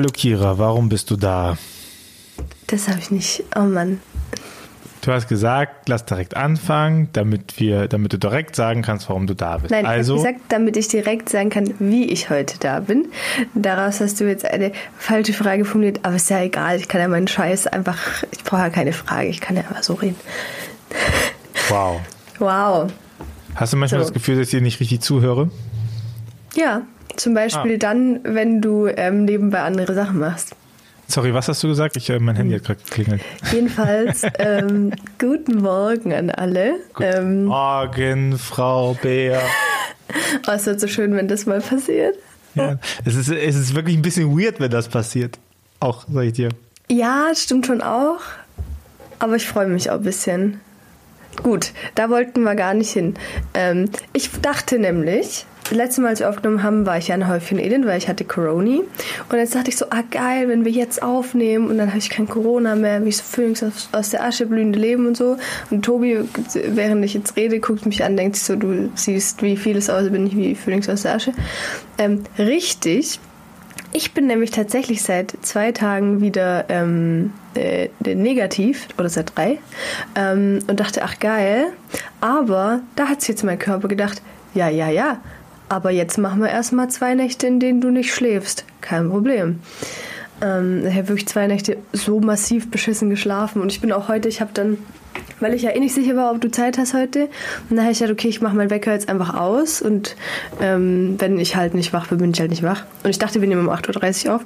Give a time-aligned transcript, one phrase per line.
[0.00, 1.58] Hallo Kira, warum bist du da?
[2.68, 3.44] Das habe ich nicht.
[3.54, 4.00] Oh Mann.
[5.02, 9.34] Du hast gesagt, lass direkt anfangen, damit wir, damit du direkt sagen kannst, warum du
[9.34, 9.72] da bist.
[9.72, 13.08] Nein, also, ich habe gesagt, damit ich direkt sagen kann, wie ich heute da bin.
[13.52, 16.78] Daraus hast du jetzt eine falsche Frage formuliert, aber ist ja egal.
[16.78, 17.98] Ich kann ja meinen Scheiß einfach,
[18.30, 20.16] ich brauche ja keine Frage, ich kann ja einfach so reden.
[21.68, 22.00] wow.
[22.38, 22.90] Wow.
[23.54, 24.06] Hast du manchmal So.
[24.06, 25.50] das Gefühl, dass ich dir nicht richtig zuhöre?
[26.54, 26.84] Ja,
[27.16, 27.78] zum Beispiel Ah.
[27.78, 30.54] dann, wenn du ähm, nebenbei andere Sachen machst.
[31.08, 31.96] Sorry, was hast du gesagt?
[31.96, 33.22] Ich, äh, mein Handy hat gerade geklingelt.
[33.52, 36.74] Jedenfalls, ähm, guten Morgen an alle.
[37.00, 39.40] Ähm, Morgen, Frau Bär.
[40.46, 42.16] oh, es wird so schön, wenn das mal passiert.
[42.54, 45.38] Ja, es, ist, es ist wirklich ein bisschen weird, wenn das passiert.
[45.80, 46.50] Auch, sag ich dir.
[46.88, 48.20] Ja, das stimmt schon auch.
[49.18, 50.60] Aber ich freue mich auch ein bisschen.
[51.42, 53.14] Gut, da wollten wir gar nicht hin.
[53.54, 57.58] Ähm, ich dachte nämlich, letztes Mal, als wir aufgenommen haben, war ich ja in Häufchen
[57.58, 58.80] Elend, weil ich hatte Corona.
[59.28, 62.10] Und jetzt dachte ich so, ah geil, wenn wir jetzt aufnehmen und dann habe ich
[62.10, 65.36] kein Corona mehr, wie so Phönix aus, aus der Asche blühende Leben und so.
[65.70, 66.20] Und Tobi,
[66.54, 70.10] während ich jetzt rede, guckt mich an, denkt sich so, du siehst wie vieles aus,
[70.10, 71.32] bin ich wie Phönix aus der Asche.
[71.98, 73.18] Ähm, richtig.
[73.92, 79.58] Ich bin nämlich tatsächlich seit zwei Tagen wieder ähm, äh, negativ oder seit drei
[80.14, 81.66] ähm, und dachte, ach geil.
[82.20, 84.22] Aber da hat sich jetzt mein Körper gedacht,
[84.54, 85.20] ja, ja, ja.
[85.68, 88.64] Aber jetzt machen wir erstmal zwei Nächte, in denen du nicht schläfst.
[88.80, 89.60] Kein Problem.
[90.42, 94.28] Ähm, ich habe wirklich zwei Nächte so massiv beschissen geschlafen und ich bin auch heute,
[94.28, 94.78] ich habe dann,
[95.40, 97.28] weil ich ja eh nicht sicher war, ob du Zeit hast heute,
[97.68, 100.16] und dann habe ich gedacht, okay, ich mache meinen Wecker jetzt einfach aus und
[100.60, 102.84] ähm, wenn ich halt nicht wach bin, bin ich halt nicht wach.
[103.02, 104.42] Und ich dachte, wir nehmen um 8.30 Uhr auf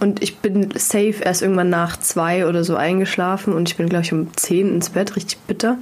[0.00, 4.04] und ich bin safe erst irgendwann nach zwei oder so eingeschlafen und ich bin, glaube
[4.04, 5.78] ich, um 10 ins Bett, richtig bitter.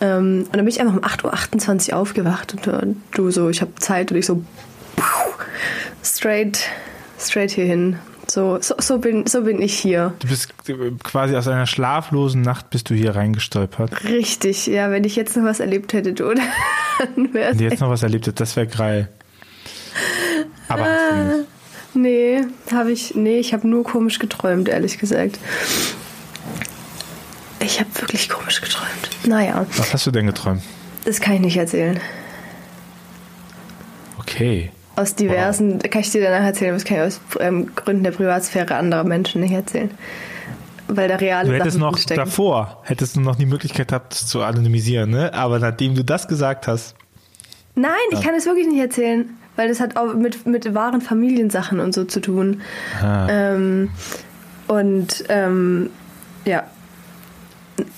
[0.00, 3.60] Ähm, und dann bin ich einfach um 8.28 Uhr aufgewacht und äh, du so, ich
[3.60, 4.42] habe Zeit und ich so
[6.02, 6.60] straight,
[7.18, 7.98] straight hierhin.
[8.30, 10.12] So, so, so, bin, so bin ich hier.
[10.18, 14.04] Du bist äh, quasi aus einer schlaflosen Nacht bist du hier reingestolpert.
[14.04, 17.80] Richtig, ja, wenn ich jetzt noch was erlebt hätte, du, dann wäre Wenn du jetzt
[17.80, 19.08] noch was erlebt hast, das wäre geil.
[20.68, 21.48] Aber hast du nicht.
[21.94, 23.14] Nee, habe ich.
[23.14, 25.38] Nee, ich habe nur komisch geträumt, ehrlich gesagt.
[27.60, 29.08] Ich habe wirklich komisch geträumt.
[29.26, 30.62] Naja, Was hast du denn geträumt?
[31.06, 31.98] das kann ich nicht erzählen.
[34.18, 34.70] Okay.
[34.98, 38.74] Aus diversen, kann ich dir danach erzählen, was kann ich aus ähm, Gründen der Privatsphäre
[38.74, 39.90] anderer Menschen nicht erzählen.
[40.88, 42.24] Weil da reale Du hättest Sachen noch drinstecken.
[42.24, 45.32] davor, hättest du noch die Möglichkeit gehabt, das zu anonymisieren, ne?
[45.34, 46.96] Aber nachdem du das gesagt hast,
[47.76, 51.78] Nein, ich kann es wirklich nicht erzählen, weil das hat auch mit, mit wahren Familiensachen
[51.78, 52.62] und so zu tun.
[53.00, 53.28] Ah.
[53.30, 53.90] Ähm,
[54.66, 55.90] und ähm,
[56.44, 56.64] ja.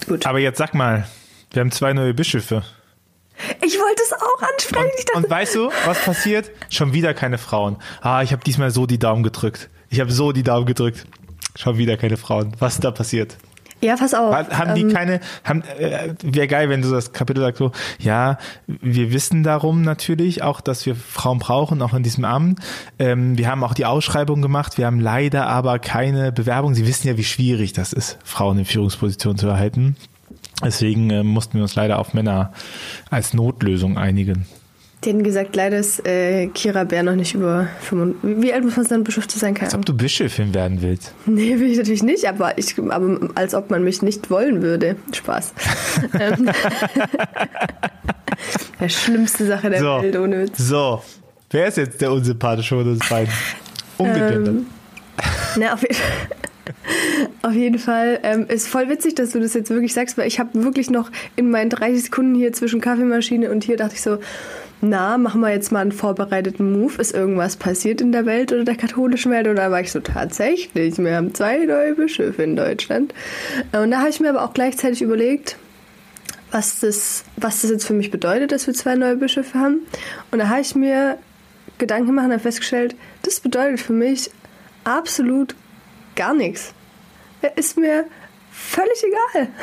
[0.06, 0.26] Gut.
[0.26, 1.06] aber jetzt sag mal,
[1.52, 2.62] wir haben zwei neue Bischöfe.
[3.62, 4.84] Ich wollte es auch ansprechen.
[4.84, 6.50] Und, dachte, und weißt du, was passiert?
[6.68, 7.76] Schon wieder keine Frauen.
[8.00, 9.70] Ah, ich habe diesmal so die Daumen gedrückt.
[9.88, 11.06] Ich habe so die Daumen gedrückt.
[11.56, 12.52] Schon wieder keine Frauen.
[12.58, 13.36] Was ist da passiert?
[13.80, 14.34] ja, pass auf.
[14.34, 18.38] Haben die ähm, keine, haben, äh, wäre geil, wenn du das Kapitel sagst so, ja,
[18.66, 22.60] wir wissen darum natürlich auch, dass wir Frauen brauchen, auch in diesem Amt.
[22.98, 26.74] Ähm, wir haben auch die Ausschreibung gemacht, wir haben leider aber keine Bewerbung.
[26.74, 29.96] Sie wissen ja, wie schwierig das ist, Frauen in Führungspositionen zu erhalten.
[30.64, 32.52] Deswegen äh, mussten wir uns leider auf Männer
[33.10, 34.46] als Notlösung einigen.
[35.02, 38.42] Die hätten gesagt, leider ist äh, Kira Bär noch nicht über 25.
[38.42, 39.54] Wie alt muss man dann Bischof zu sein?
[39.54, 41.14] Keine Als ob du Bischöfin werden willst.
[41.24, 44.96] Nee, will ich natürlich nicht, aber, ich, aber als ob man mich nicht wollen würde.
[45.12, 45.54] Spaß.
[46.20, 46.50] Ähm,
[48.80, 50.02] Der schlimmste Sache der So.
[50.02, 50.58] Welt, ohne Witz.
[50.58, 51.02] So,
[51.50, 53.32] wer ist jetzt der unsympathische von uns beiden?
[53.98, 54.48] Umgegendert.
[54.48, 54.66] Ähm,
[55.56, 55.96] na, auf, jeden-
[57.42, 60.38] auf jeden Fall ähm, ist voll witzig, dass du das jetzt wirklich sagst, weil ich
[60.38, 64.18] habe wirklich noch in meinen 30 Sekunden hier zwischen Kaffeemaschine und hier dachte ich so,
[64.82, 66.94] na, machen wir jetzt mal einen vorbereiteten Move.
[67.00, 69.46] Ist irgendwas passiert in der Welt oder der katholischen Welt?
[69.46, 70.96] Oder war ich so tatsächlich?
[70.96, 73.12] Wir haben zwei neue Bischöfe in Deutschland.
[73.72, 75.56] Und da habe ich mir aber auch gleichzeitig überlegt,
[76.50, 79.80] was das, was das jetzt für mich bedeutet, dass wir zwei neue Bischöfe haben.
[80.30, 81.18] Und da habe ich mir
[81.78, 84.30] Gedanken gemacht und festgestellt, das bedeutet für mich
[84.84, 85.54] absolut
[86.16, 86.72] gar nichts.
[87.56, 88.06] Ist mir
[88.50, 89.48] völlig egal.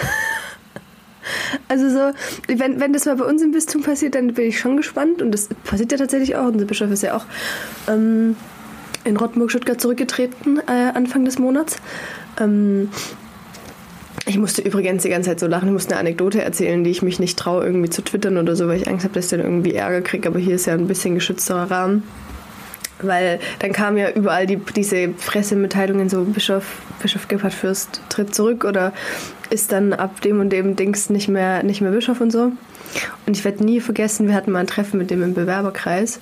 [1.68, 2.14] Also so,
[2.48, 5.22] wenn, wenn das mal bei uns im Bistum passiert, dann bin ich schon gespannt.
[5.22, 6.46] Und das passiert ja tatsächlich auch.
[6.46, 7.26] Unser Bischof ist ja auch
[7.90, 8.38] ähm,
[9.04, 11.78] in Rottenburg-Stuttgart zurückgetreten äh, Anfang des Monats.
[12.40, 12.90] Ähm,
[14.26, 15.68] ich musste übrigens die ganze Zeit so lachen.
[15.68, 18.68] Ich musste eine Anekdote erzählen, die ich mich nicht traue, irgendwie zu twittern oder so,
[18.68, 20.28] weil ich Angst habe, dass ich dann irgendwie Ärger kriege.
[20.28, 22.04] Aber hier ist ja ein bisschen geschützterer Rahmen.
[23.02, 28.64] Weil dann kamen ja überall die, diese Pressemitteilungen, so Bischof, Bischof Gebhard Fürst tritt zurück
[28.64, 28.94] oder
[29.50, 32.52] ist dann ab dem und dem Dings nicht mehr, nicht mehr Bischof und so.
[33.26, 36.20] Und ich werde nie vergessen, wir hatten mal ein Treffen mit dem im Bewerberkreis.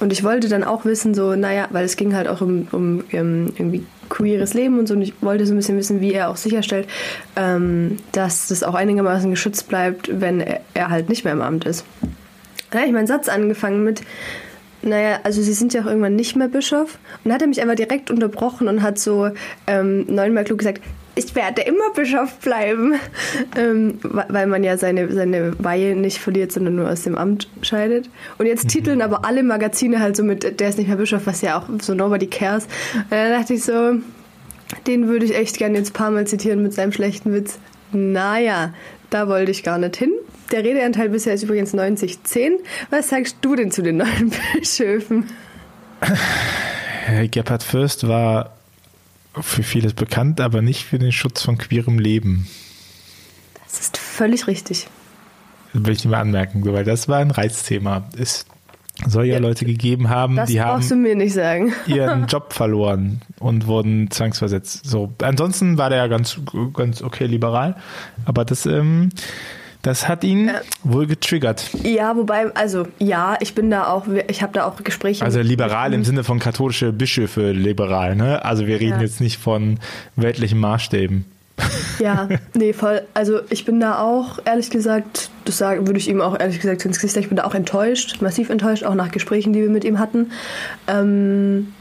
[0.00, 3.04] Und ich wollte dann auch wissen, so, naja, weil es ging halt auch um, um,
[3.12, 4.94] um irgendwie queeres Leben und so.
[4.94, 6.88] Und ich wollte so ein bisschen wissen, wie er auch sicherstellt,
[7.36, 11.66] ähm, dass das auch einigermaßen geschützt bleibt, wenn er, er halt nicht mehr im Amt
[11.66, 11.84] ist.
[12.70, 14.02] Da habe ich meinen Satz angefangen mit,
[14.82, 16.98] naja, also sie sind ja auch irgendwann nicht mehr Bischof.
[17.24, 19.30] Und dann hat er mich einfach direkt unterbrochen und hat so
[19.66, 20.82] ähm, neunmal klug gesagt,
[21.14, 22.94] ich werde immer Bischof bleiben.
[23.56, 28.08] Ähm, weil man ja seine, seine Weihe nicht verliert, sondern nur aus dem Amt scheidet.
[28.36, 28.68] Und jetzt mhm.
[28.68, 31.64] titeln aber alle Magazine halt so mit, der ist nicht mehr Bischof, was ja auch
[31.80, 32.64] so nobody cares.
[32.94, 33.94] Und dann dachte ich so,
[34.86, 37.58] den würde ich echt gerne jetzt ein paar Mal zitieren mit seinem schlechten Witz.
[37.92, 38.74] Naja,
[39.10, 40.12] da wollte ich gar nicht hin.
[40.50, 42.52] Der Redeanteil bisher ist übrigens 90-10.
[42.90, 45.26] Was sagst du denn zu den neuen Bischöfen?
[47.04, 48.56] Herr Gebhard Fürst war
[49.40, 52.48] für vieles bekannt, aber nicht für den Schutz von queerem Leben.
[53.64, 54.88] Das ist völlig richtig.
[55.72, 58.08] Das will ich nicht mehr anmerken, weil das war ein Reizthema.
[58.18, 58.46] Es
[59.06, 61.72] soll ja, ja Leute gegeben haben, die haben du mir nicht sagen.
[61.86, 64.86] ihren Job verloren und wurden zwangsversetzt.
[64.86, 66.40] So, ansonsten war der ja ganz,
[66.72, 67.76] ganz okay liberal,
[68.24, 69.10] aber das ähm,
[69.82, 70.60] das hat ihn ja.
[70.82, 71.70] wohl getriggert.
[71.84, 75.24] Ja, wobei, also ja, ich bin da auch, ich habe da auch Gespräche.
[75.24, 78.44] Also liberal im Sinne von katholische Bischöfe liberal, ne?
[78.44, 79.02] Also wir reden ja.
[79.02, 79.78] jetzt nicht von
[80.16, 81.24] weltlichen Maßstäben.
[81.98, 83.02] Ja, nee, voll.
[83.12, 86.84] Also ich bin da auch, ehrlich gesagt, das sagen, würde ich ihm auch ehrlich gesagt
[86.84, 89.68] ins Gesicht sagen, ich bin da auch enttäuscht, massiv enttäuscht, auch nach Gesprächen, die wir
[89.68, 90.30] mit ihm hatten.
[90.86, 91.74] Ähm,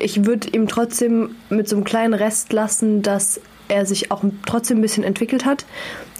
[0.00, 4.78] ich würde ihm trotzdem mit so einem kleinen Rest lassen, dass er sich auch trotzdem
[4.78, 5.66] ein bisschen entwickelt hat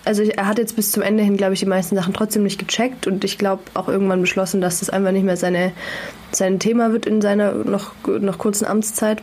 [0.08, 2.58] also er hat jetzt bis zum Ende hin, glaube ich, die meisten Sachen trotzdem nicht
[2.58, 5.72] gecheckt und ich glaube auch irgendwann beschlossen, dass das einfach nicht mehr seine,
[6.32, 9.20] sein Thema wird in seiner noch, noch kurzen Amtszeit.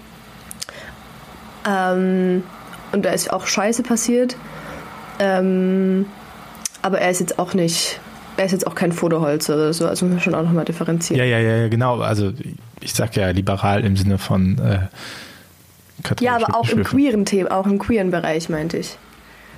[1.67, 2.43] Ähm,
[2.91, 4.37] und da ist auch Scheiße passiert.
[5.17, 6.05] Ähm,
[6.83, 7.99] aber er ist jetzt auch nicht,
[8.37, 11.17] er ist jetzt auch kein Fotoholz oder so, also muss man schon auch nochmal differenzieren.
[11.17, 11.99] Ja, ja, ja, genau.
[12.01, 12.31] Also
[12.81, 14.81] ich sag ja liberal im Sinne von äh,
[16.19, 18.99] Ja, aber auch im queeren Thema, auch im queeren Bereich, meinte ich.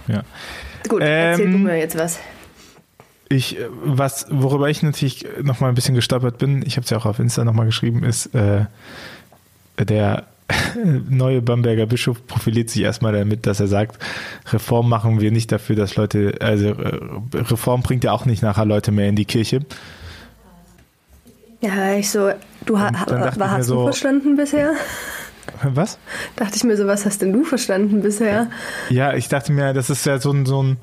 [0.07, 0.23] Ja.
[0.87, 2.19] Gut, erzähl ähm, du mir jetzt was.
[3.29, 6.97] Ich, was, worüber ich natürlich noch mal ein bisschen gestolpert bin, ich habe es ja
[6.97, 8.65] auch auf Insta noch mal geschrieben, ist äh,
[9.77, 10.25] der
[11.09, 14.01] neue Bamberger Bischof profiliert sich erstmal damit, dass er sagt,
[14.51, 16.99] Reform machen wir nicht dafür, dass Leute, also äh,
[17.33, 19.65] Reform bringt ja auch nicht nachher Leute mehr in die Kirche.
[21.59, 22.31] Ja, ich so,
[22.65, 24.73] du ha, hast so, du verstanden bisher?
[25.63, 25.98] Was?
[26.36, 28.50] Dachte ich mir so, was hast denn du verstanden bisher?
[28.89, 30.77] Ja, ich dachte mir, das ist ja so ein, so ein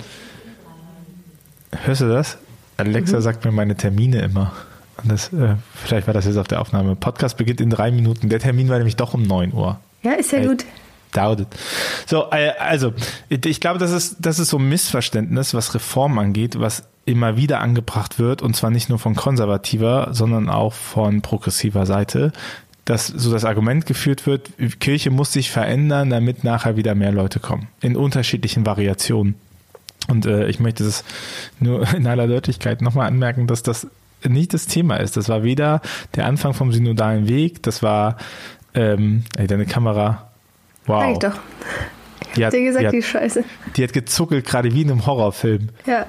[1.82, 2.38] Hörst du das?
[2.76, 3.22] Alexa mhm.
[3.22, 4.52] sagt mir meine Termine immer.
[5.02, 6.96] Das, äh, vielleicht war das jetzt auf der Aufnahme.
[6.96, 8.28] Podcast beginnt in drei Minuten.
[8.28, 9.78] Der Termin war nämlich doch um 9 Uhr.
[10.02, 10.64] Ja, ist ja gut.
[11.12, 11.46] Dauert.
[12.06, 12.92] So, äh, also,
[13.28, 17.60] ich glaube, das ist, das ist so ein Missverständnis, was Reform angeht, was immer wieder
[17.60, 22.32] angebracht wird, und zwar nicht nur von konservativer, sondern auch von progressiver Seite,
[22.84, 24.50] dass so das Argument geführt wird,
[24.80, 27.68] Kirche muss sich verändern, damit nachher wieder mehr Leute kommen.
[27.80, 29.36] In unterschiedlichen Variationen.
[30.08, 31.04] Und äh, ich möchte das
[31.60, 33.86] nur in aller Deutlichkeit nochmal anmerken, dass das
[34.22, 35.16] nicht das Thema ist.
[35.16, 35.80] Das war weder
[36.14, 38.16] der Anfang vom synodalen Weg, das war
[38.74, 40.30] ähm, ey, deine Kamera.
[40.86, 41.02] Wow.
[41.02, 41.40] Sag ich doch.
[42.20, 43.44] Ich die hat, dir gesagt, die, hat, die Scheiße.
[43.76, 45.68] Die hat gezuckelt, gerade wie in einem Horrorfilm.
[45.86, 46.06] Ja.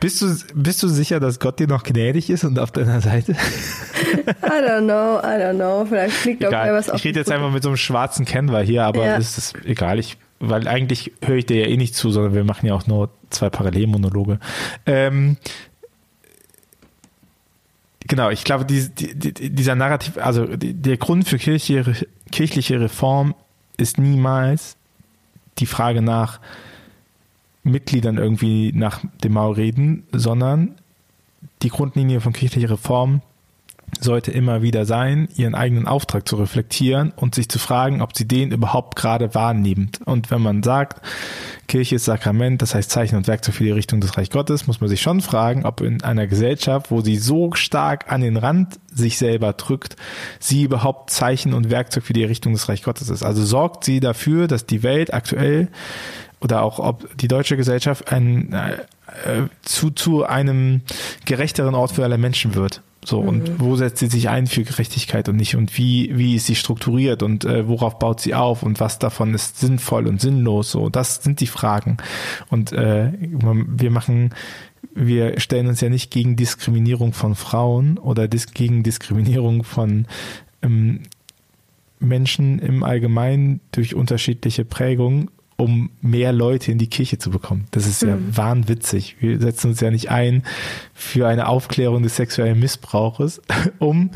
[0.00, 3.32] Bist du, bist du sicher, dass Gott dir noch gnädig ist und auf deiner Seite?
[3.32, 3.36] I
[4.46, 5.84] don't know, I don't know.
[5.86, 6.98] Vielleicht fliegt auch was auf.
[6.98, 9.16] Ich rede jetzt einfach mit so einem schwarzen Canva hier, aber ja.
[9.16, 9.98] ist das egal.
[9.98, 12.86] Ich, weil eigentlich höre ich dir ja eh nicht zu, sondern wir machen ja auch
[12.86, 14.38] nur zwei Parallelmonologe.
[14.86, 15.36] Ähm,
[18.06, 23.34] genau, ich glaube, die, die, dieser Narrativ, also der Grund für kirchliche, kirchliche Reform
[23.76, 24.76] ist niemals
[25.58, 26.40] die Frage nach,
[27.64, 30.76] Mitgliedern irgendwie nach dem Maul reden, sondern
[31.62, 33.22] die Grundlinie von kirchlicher Reform
[34.00, 38.26] sollte immer wieder sein, ihren eigenen Auftrag zu reflektieren und sich zu fragen, ob sie
[38.26, 40.00] den überhaupt gerade wahrnimmt.
[40.04, 41.06] Und wenn man sagt,
[41.68, 44.80] Kirche ist Sakrament, das heißt Zeichen und Werkzeug für die Richtung des Reich Gottes, muss
[44.80, 48.78] man sich schon fragen, ob in einer Gesellschaft, wo sie so stark an den Rand
[48.92, 49.96] sich selber drückt,
[50.38, 53.22] sie überhaupt Zeichen und Werkzeug für die Richtung des Reich Gottes ist.
[53.22, 55.68] Also sorgt sie dafür, dass die Welt aktuell
[56.40, 60.82] oder auch ob die deutsche Gesellschaft ein, äh, zu, zu einem
[61.24, 62.82] gerechteren Ort für alle Menschen wird.
[63.04, 63.28] So, mhm.
[63.28, 66.54] und wo setzt sie sich ein für Gerechtigkeit und nicht und wie, wie ist sie
[66.54, 70.88] strukturiert und äh, worauf baut sie auf und was davon ist sinnvoll und sinnlos, so,
[70.88, 71.98] das sind die Fragen.
[72.48, 74.30] Und äh, wir machen,
[74.94, 80.06] wir stellen uns ja nicht gegen Diskriminierung von Frauen oder dis gegen Diskriminierung von
[80.62, 81.02] ähm,
[82.00, 87.66] Menschen im Allgemeinen durch unterschiedliche Prägungen, um mehr Leute in die Kirche zu bekommen.
[87.70, 88.36] Das ist ja mhm.
[88.36, 89.16] wahnwitzig.
[89.20, 90.42] Wir setzen uns ja nicht ein
[90.92, 93.40] für eine Aufklärung des sexuellen Missbrauches,
[93.78, 94.10] um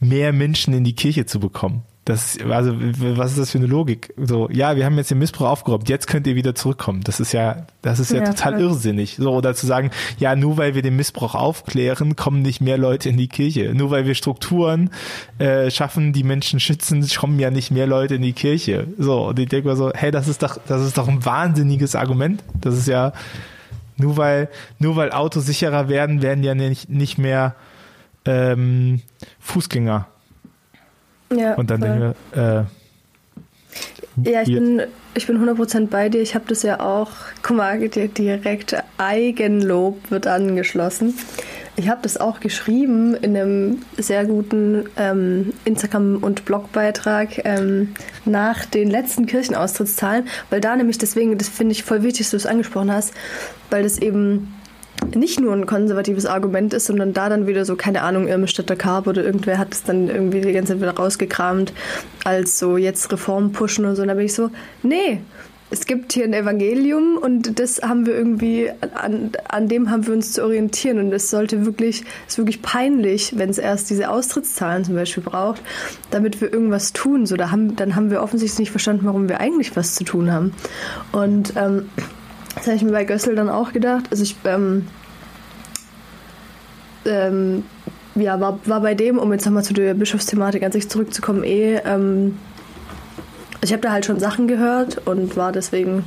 [0.00, 1.82] mehr Menschen in die Kirche zu bekommen.
[2.04, 4.12] Das, also, was ist das für eine Logik?
[4.16, 7.02] So, ja, wir haben jetzt den Missbrauch aufgeräumt, jetzt könnt ihr wieder zurückkommen.
[7.04, 8.62] Das ist ja, das ist ja, ja total voll.
[8.62, 9.16] irrsinnig.
[9.20, 13.08] So, oder zu sagen, ja, nur weil wir den Missbrauch aufklären, kommen nicht mehr Leute
[13.08, 13.72] in die Kirche.
[13.72, 14.90] Nur weil wir Strukturen
[15.38, 18.88] äh, schaffen, die Menschen schützen, kommen ja nicht mehr Leute in die Kirche.
[18.98, 21.94] So, und ich denke mal so, hey, das ist doch, das ist doch ein wahnsinniges
[21.94, 22.42] Argument.
[22.60, 23.12] Das ist ja,
[23.96, 24.48] nur weil,
[24.80, 27.54] nur weil Autos sicherer werden, werden ja nicht, nicht mehr
[28.24, 29.02] ähm,
[29.38, 30.08] Fußgänger
[31.38, 32.64] ja, und dann denke ich, äh,
[34.24, 34.82] ja, ich bin,
[35.14, 36.20] ich bin 100% bei dir.
[36.20, 37.10] Ich habe das ja auch,
[37.42, 41.14] guck mal, direkt Eigenlob wird angeschlossen.
[41.74, 47.94] Ich habe das auch geschrieben in einem sehr guten ähm, Instagram- und Blogbeitrag ähm,
[48.26, 52.36] nach den letzten Kirchenaustrittszahlen, weil da nämlich deswegen, das finde ich voll wichtig, dass du
[52.36, 53.14] es angesprochen hast,
[53.70, 54.54] weil das eben
[55.14, 59.06] nicht nur ein konservatives Argument ist, sondern da dann wieder so, keine Ahnung, Irmstädter Karp
[59.06, 61.72] oder irgendwer hat es dann irgendwie die ganze Zeit wieder rausgekramt,
[62.24, 64.02] als so jetzt Reform pushen und so.
[64.02, 64.50] Und da bin ich so,
[64.82, 65.20] nee,
[65.72, 70.12] es gibt hier ein Evangelium und das haben wir irgendwie, an, an dem haben wir
[70.12, 74.84] uns zu orientieren und es sollte wirklich, ist wirklich peinlich, wenn es erst diese Austrittszahlen
[74.84, 75.62] zum Beispiel braucht,
[76.10, 77.24] damit wir irgendwas tun.
[77.24, 80.30] So, da haben, dann haben wir offensichtlich nicht verstanden, warum wir eigentlich was zu tun
[80.30, 80.52] haben.
[81.10, 81.86] Und ähm,
[82.54, 84.06] das habe ich mir bei Gössel dann auch gedacht.
[84.10, 84.86] Also ich ähm,
[87.04, 87.64] ähm,
[88.14, 91.76] ja, war, war bei dem, um jetzt nochmal zu der Bischofsthematik an sich zurückzukommen, eh,
[91.84, 92.38] ähm,
[93.62, 96.04] ich habe da halt schon Sachen gehört und war deswegen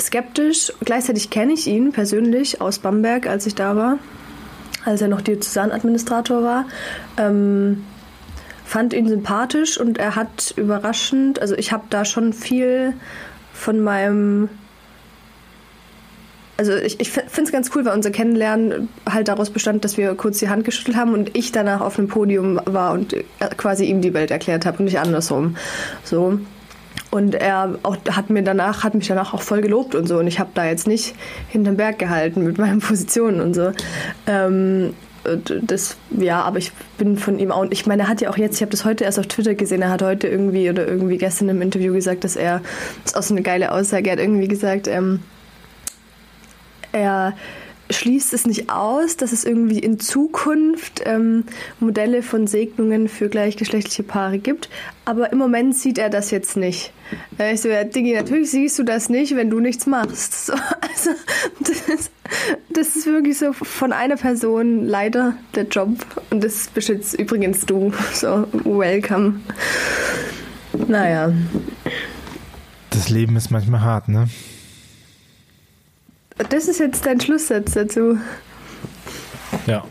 [0.00, 0.72] skeptisch.
[0.84, 3.98] Gleichzeitig kenne ich ihn persönlich aus Bamberg, als ich da war,
[4.84, 6.64] als er noch Diözesanadministrator war.
[7.18, 7.84] Ähm,
[8.64, 12.94] fand ihn sympathisch und er hat überraschend, also ich habe da schon viel
[13.52, 14.48] von meinem
[16.58, 20.14] also ich, ich finde es ganz cool, weil unser Kennenlernen halt daraus bestand, dass wir
[20.16, 23.22] kurz die Hand geschüttelt haben und ich danach auf dem Podium war und äh,
[23.56, 25.56] quasi ihm die Welt erklärt habe und nicht andersrum.
[26.02, 26.40] So.
[27.12, 30.18] Und er auch, hat mir danach, hat mich danach auch voll gelobt und so.
[30.18, 31.14] Und ich habe da jetzt nicht
[31.48, 33.70] hinterm Berg gehalten mit meinen Positionen und so.
[34.26, 34.94] Ähm,
[35.62, 38.56] das, ja, aber ich bin von ihm auch, ich meine, er hat ja auch jetzt,
[38.56, 41.50] ich habe das heute erst auf Twitter gesehen, er hat heute irgendwie oder irgendwie gestern
[41.50, 42.62] im Interview gesagt, dass er,
[43.04, 45.20] das ist auch so eine geile Aussage, er hat irgendwie gesagt, ähm,
[46.98, 47.34] er
[47.90, 51.44] schließt es nicht aus, dass es irgendwie in Zukunft ähm,
[51.80, 54.68] Modelle von Segnungen für gleichgeschlechtliche Paare gibt,
[55.04, 56.92] aber im Moment sieht er das jetzt nicht.
[57.38, 60.46] Äh, ich so, ja, Digi, natürlich siehst du das nicht, wenn du nichts machst.
[60.46, 61.10] So, also,
[61.60, 62.10] das,
[62.68, 65.90] das, ist wirklich so von einer Person leider der Job
[66.30, 67.92] und das bist jetzt übrigens du.
[68.12, 69.40] So, welcome.
[70.86, 71.32] Naja.
[72.90, 74.28] Das Leben ist manchmal hart, ne?
[76.50, 78.18] Das ist jetzt dein Schlusssatz dazu.
[79.66, 79.84] Ja.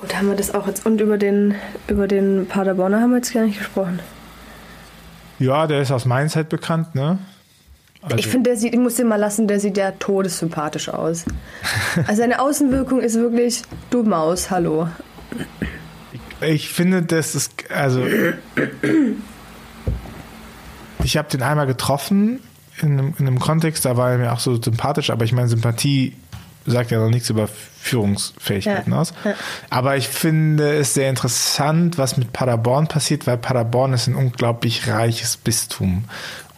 [0.00, 0.86] Gut, haben wir das auch jetzt.
[0.86, 1.54] Und über den,
[1.88, 4.00] über den Paderborner haben wir jetzt gar nicht gesprochen.
[5.38, 7.18] Ja, der ist aus Mainz halt bekannt, ne?
[8.02, 11.24] Also ich finde, der sieht, ich muss den mal lassen, der sieht ja todessympathisch aus.
[12.06, 14.88] Also seine Außenwirkung ist wirklich, du Maus, hallo.
[16.12, 18.04] Ich, ich finde, das ist, also
[21.02, 22.40] ich habe den einmal getroffen
[22.82, 25.48] in einem, in einem Kontext, da war er mir auch so sympathisch, aber ich meine,
[25.48, 26.14] Sympathie
[26.66, 28.98] sagt ja noch nichts über Führungsfähigkeiten ja.
[28.98, 29.14] aus.
[29.24, 29.34] Ja.
[29.70, 34.88] Aber ich finde es sehr interessant, was mit Paderborn passiert, weil Paderborn ist ein unglaublich
[34.88, 36.04] reiches Bistum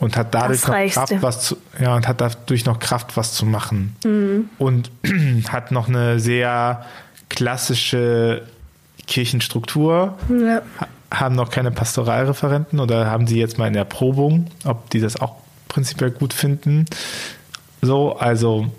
[0.01, 3.45] und hat dadurch noch Kraft, was zu, ja, und hat dadurch noch Kraft, was zu
[3.45, 3.97] machen.
[4.05, 4.49] Mhm.
[4.59, 4.91] Und
[5.49, 6.87] hat noch eine sehr
[7.29, 8.43] klassische
[9.07, 10.17] Kirchenstruktur.
[10.29, 10.63] Ja.
[11.11, 15.21] Haben noch keine Pastoralreferenten oder haben sie jetzt mal in der Probung, ob die das
[15.21, 15.37] auch
[15.69, 16.87] prinzipiell gut finden.
[17.81, 18.71] So, also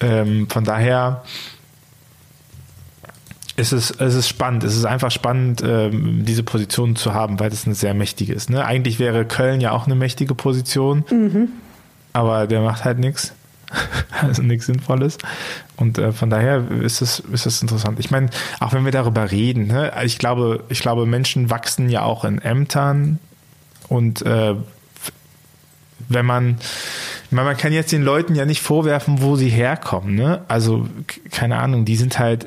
[0.00, 1.22] ähm, von daher
[3.58, 4.62] ist es, es ist spannend.
[4.62, 8.50] Es ist einfach spannend, ähm, diese Position zu haben, weil das eine sehr mächtige ist.
[8.50, 8.64] Ne?
[8.64, 11.48] Eigentlich wäre Köln ja auch eine mächtige Position, mhm.
[12.12, 13.34] aber der macht halt nichts.
[14.20, 15.18] Also nichts Sinnvolles.
[15.76, 18.00] Und äh, von daher ist es, ist es interessant.
[18.00, 22.02] Ich meine, auch wenn wir darüber reden, ne, ich glaube, ich glaube, Menschen wachsen ja
[22.02, 23.20] auch in Ämtern
[23.88, 24.56] und äh,
[26.08, 26.58] wenn man,
[27.30, 30.42] man kann jetzt den Leuten ja nicht vorwerfen, wo sie herkommen, ne?
[30.48, 30.88] Also,
[31.30, 32.46] keine Ahnung, die sind halt,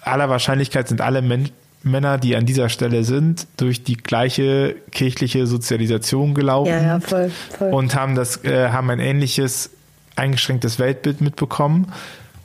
[0.00, 1.50] aller Wahrscheinlichkeit sind alle Men
[1.82, 6.70] Männer, die an dieser Stelle sind, durch die gleiche kirchliche Sozialisation gelaufen.
[6.70, 7.72] Ja, ja, voll, voll.
[7.72, 9.70] Und haben das, äh, haben ein ähnliches
[10.16, 11.92] eingeschränktes Weltbild mitbekommen.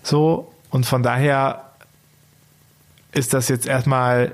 [0.03, 0.53] So.
[0.69, 1.71] Und von daher
[3.13, 4.33] ist das jetzt erstmal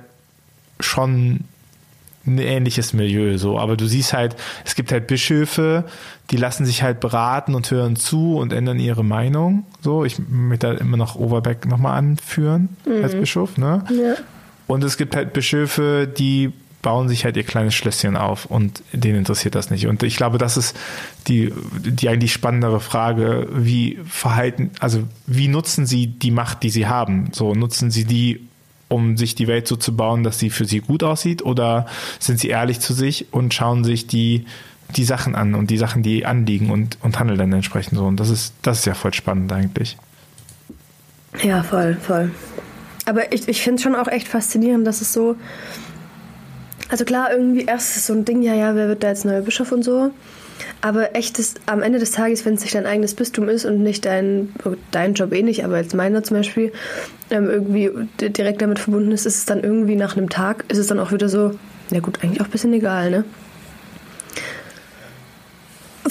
[0.79, 1.46] schon
[2.27, 3.57] ein ähnliches Milieu so.
[3.57, 5.86] Aber du siehst halt, es gibt halt Bischöfe,
[6.31, 9.65] die lassen sich halt beraten und hören zu und ändern ihre Meinung.
[9.81, 13.03] So, ich möchte da immer noch Overbeck nochmal anführen mhm.
[13.03, 13.84] als Bischof, ne?
[13.89, 14.15] Ja.
[14.67, 19.17] Und es gibt halt Bischöfe, die bauen sich halt ihr kleines Schlösschen auf und denen
[19.17, 19.88] interessiert das nicht.
[19.88, 20.77] Und ich glaube, das ist
[21.27, 21.53] die,
[21.84, 27.29] die eigentlich spannendere Frage, wie verhalten, also wie nutzen sie die Macht, die sie haben?
[27.34, 28.48] So nutzen sie die,
[28.89, 31.44] um sich die Welt so zu bauen, dass sie für sie gut aussieht?
[31.44, 31.86] Oder
[32.20, 34.46] sind sie ehrlich zu sich und schauen sich die,
[34.96, 38.06] die Sachen an und die Sachen, die anliegen und, und handeln dann entsprechend so?
[38.06, 39.98] Und das ist, das ist ja voll spannend eigentlich.
[41.44, 42.32] Ja, voll, voll.
[43.06, 45.36] Aber ich, ich finde es schon auch echt faszinierend, dass es so.
[46.89, 49.41] Also klar, irgendwie erst ist so ein Ding, ja, ja, wer wird da jetzt neuer
[49.41, 50.12] Bischof und so.
[50.81, 53.81] Aber echt ist, am Ende des Tages, wenn es nicht dein eigenes Bistum ist und
[53.81, 54.53] nicht dein,
[54.91, 56.72] dein Job eh nicht, aber jetzt meiner zum Beispiel,
[57.31, 60.88] ähm, irgendwie direkt damit verbunden ist, ist es dann irgendwie nach einem Tag, ist es
[60.88, 61.57] dann auch wieder so,
[61.89, 63.24] ja gut, eigentlich auch ein bisschen egal, ne?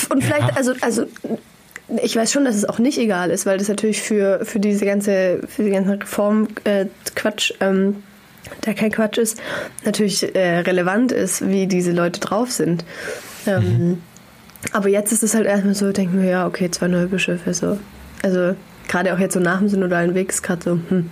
[0.08, 0.56] Und vielleicht, ja.
[0.56, 1.06] also, also
[2.02, 4.84] ich weiß schon, dass es auch nicht egal ist, weil das natürlich für, für diese
[4.84, 8.02] ganze, für die ganze Reform äh, Quatsch, ähm,
[8.64, 9.40] der kein Quatsch ist,
[9.84, 12.84] natürlich äh, relevant ist, wie diese Leute drauf sind.
[13.46, 14.02] Ähm, mhm.
[14.72, 17.78] Aber jetzt ist es halt erstmal so, denken wir, ja, okay, zwei neue Bischöfe, so.
[18.22, 18.56] Also
[18.88, 21.10] gerade auch jetzt so nach dem synodalen Weg ist gerade so, hm.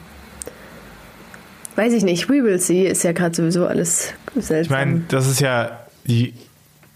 [1.77, 4.63] Weiß ich nicht, we will see, ist ja gerade sowieso alles seltsam.
[4.63, 6.35] Ich meine, das ist ja die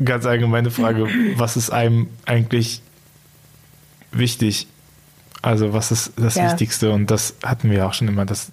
[0.03, 2.81] ganz allgemeine Frage, was ist einem eigentlich
[4.13, 4.69] wichtig.
[5.43, 6.45] Also was ist das ja.
[6.51, 6.93] Wichtigste?
[6.93, 8.25] Und das hatten wir auch schon immer.
[8.25, 8.53] Das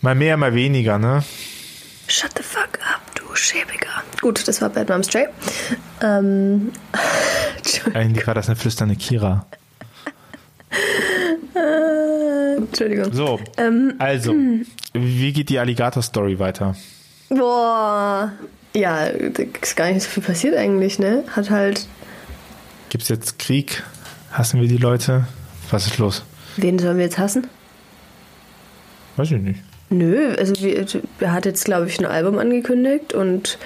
[0.00, 1.24] mal mehr, mal weniger, ne?
[2.08, 3.01] Shut the fuck up,
[3.42, 4.02] Schäbiger.
[4.20, 5.26] Gut, das war Bad Moms Jay.
[6.00, 6.72] Ähm,
[7.94, 9.46] Eigentlich war das eine flüsternde Kira.
[11.54, 13.12] Äh, Entschuldigung.
[13.12, 14.34] So, ähm, also,
[14.94, 16.76] wie geht die Alligator-Story weiter?
[17.28, 18.32] Boah,
[18.74, 21.24] ja, ist gar nicht so viel passiert eigentlich, ne?
[21.34, 21.86] Hat halt.
[22.90, 23.82] Gibt es jetzt Krieg?
[24.30, 25.26] Hassen wir die Leute?
[25.70, 26.24] Was ist los?
[26.56, 27.46] Wen sollen wir jetzt hassen?
[29.16, 29.60] Weiß ich nicht.
[29.92, 30.54] Nö, also
[31.20, 33.58] er hat jetzt, glaube ich, ein Album angekündigt und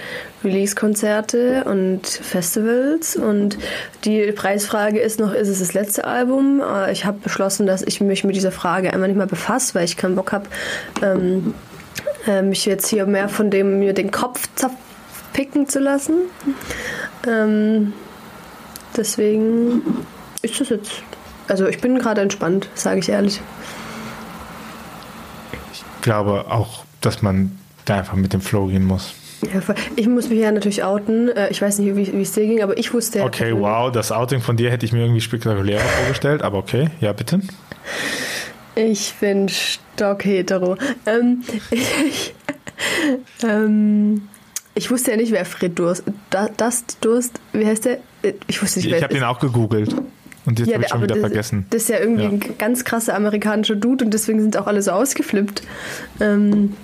[0.42, 3.14] Release-Konzerte und Festivals.
[3.14, 3.58] Und
[4.04, 6.60] die Preisfrage ist noch, ist es das letzte Album?
[6.60, 9.84] Äh, ich habe beschlossen, dass ich mich mit dieser Frage einmal nicht mehr befasse, weil
[9.84, 10.46] ich keinen Bock habe,
[11.00, 11.54] ähm,
[12.26, 16.22] äh, mich jetzt hier mehr von dem mir den Kopf zerpicken zu lassen.
[17.28, 17.92] Ähm,
[18.96, 20.04] deswegen
[20.42, 20.90] ist das jetzt.
[21.46, 23.40] Also ich bin gerade entspannt, sage ich ehrlich.
[26.06, 29.12] Ich glaube auch, dass man da einfach mit dem Flow gehen muss.
[29.42, 29.60] Ja,
[29.96, 31.30] ich muss mich ja natürlich outen.
[31.30, 33.24] Äh, ich weiß nicht, wie, wie es dir ging, aber ich wusste ja.
[33.24, 37.12] Okay, wow, das Outing von dir hätte ich mir irgendwie spektakulärer vorgestellt, aber okay, ja,
[37.12, 37.40] bitte.
[38.76, 40.76] Ich bin stockhetero.
[41.06, 41.42] Ähm,
[41.72, 42.34] ich,
[43.42, 44.28] ähm,
[44.76, 46.04] ich wusste ja nicht, wer Fred Durst,
[46.56, 47.98] Dust Durst, wie heißt der?
[48.46, 49.92] Ich wusste nicht, wer Ich habe den auch gegoogelt.
[50.46, 51.66] Und jetzt ja, habe ich schon wieder das, vergessen.
[51.70, 52.28] Das ist ja irgendwie ja.
[52.30, 55.62] ein ganz krasser amerikanischer Dude und deswegen sind auch alle so ausgeflippt.
[56.20, 56.74] Ähm,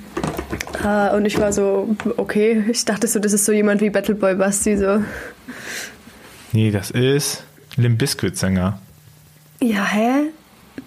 [0.84, 4.34] äh, und ich war so, okay, ich dachte so, das ist so jemand wie Battleboy
[4.34, 5.02] Basti so.
[6.52, 7.44] Nee, das ist
[7.76, 8.80] Limp Bizkit Sänger.
[9.60, 10.30] Ja, hä?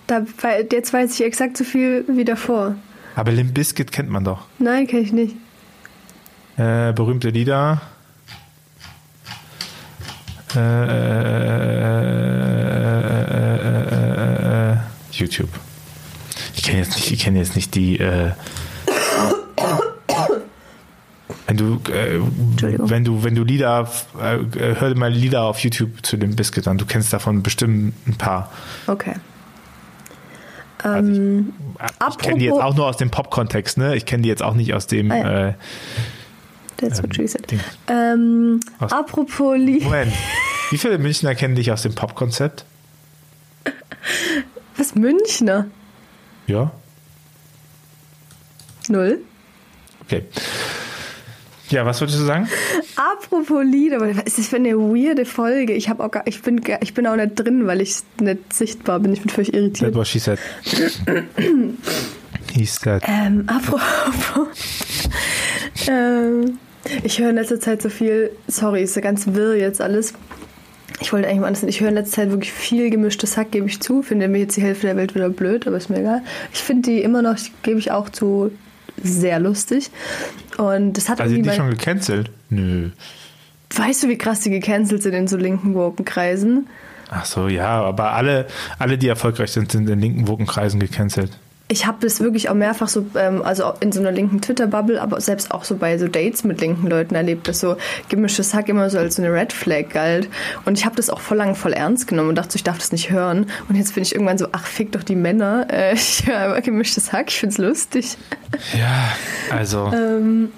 [0.07, 0.25] Da,
[0.69, 2.75] jetzt weiß ich exakt so viel wie davor.
[3.15, 4.45] Aber Limp Bizkit kennt man doch.
[4.59, 5.35] Nein, kenne ich nicht.
[6.57, 7.81] Äh, berühmte Lieder.
[10.55, 12.54] Äh, äh,
[15.25, 15.49] YouTube.
[16.55, 17.99] Ich kenne jetzt nicht, ich kenne jetzt nicht die.
[17.99, 18.31] Äh,
[21.47, 22.19] wenn du, äh,
[22.61, 26.77] wenn du, wenn du Lieder, äh, hör mal Lieder auf YouTube zu dem Biscuit an.
[26.77, 28.51] Du kennst davon bestimmt ein paar.
[28.87, 29.13] Okay.
[30.83, 31.53] Also ich, ähm,
[32.09, 33.95] ich kenne die jetzt auch nur aus dem Pop-Kontext, ne?
[33.95, 35.11] Ich kenne die jetzt auch nicht aus dem.
[35.11, 35.47] Ah, ja.
[35.49, 35.53] äh,
[36.77, 37.47] That's what she said.
[37.87, 39.83] Ähm, apropos Lied.
[39.83, 40.11] Moment.
[40.71, 42.65] Wie viele Münchner kennen dich aus dem Pop-Konzept?
[44.77, 45.67] Was, Münchner?
[46.47, 46.71] Ja.
[48.89, 49.19] Null.
[50.03, 50.23] Okay.
[51.69, 52.47] Ja, was würdest du sagen?
[52.95, 55.73] Apropos Lieder, was ist das für eine weirde Folge?
[55.73, 59.13] Ich, auch gar, ich, bin, ich bin auch nicht drin, weil ich nicht sichtbar bin.
[59.13, 59.93] Ich bin völlig irritiert.
[59.93, 60.37] That's what she said.
[62.53, 63.01] He said.
[63.07, 64.47] Ähm, apropos.
[65.87, 66.59] ähm,
[67.03, 70.13] ich höre in letzter Zeit so viel, sorry, ist ja ganz wirr jetzt alles.
[71.01, 73.67] Ich wollte eigentlich mal anders Ich höre in letzter Zeit wirklich viel gemischtes Hack, gebe
[73.67, 74.01] ich zu.
[74.01, 76.21] Finde mir jetzt die Hälfte der Welt wieder blöd, aber ist mir egal.
[76.53, 78.51] Ich finde die immer noch, gebe ich auch zu,
[79.01, 79.91] sehr lustig.
[80.57, 82.31] Und das hat also sind die schon gecancelt?
[82.49, 82.89] Nö.
[83.75, 86.67] Weißt du, wie krass die gecancelt sind in so linken Wokenkreisen?
[87.09, 88.47] Ach so, ja, aber alle,
[88.79, 91.31] alle, die erfolgreich sind, sind in linken Wokenkreisen gecancelt
[91.67, 95.19] ich habe das wirklich auch mehrfach so, ähm, also in so einer linken Twitter-Bubble, aber
[95.19, 98.89] selbst auch so bei so Dates mit linken Leuten erlebt, dass so gemischtes Hack immer
[98.91, 100.29] so als so eine Red Flag galt.
[100.65, 102.91] Und ich habe das auch voll lang voll ernst genommen und dachte, ich darf das
[102.91, 103.47] nicht hören.
[103.67, 105.65] Und jetzt bin ich irgendwann so, ach, fick doch die Männer.
[105.71, 108.15] Äh, ich höre aber gemischtes Hack, ich find's lustig.
[108.77, 109.15] Ja,
[109.49, 109.91] also.
[109.93, 110.51] ähm,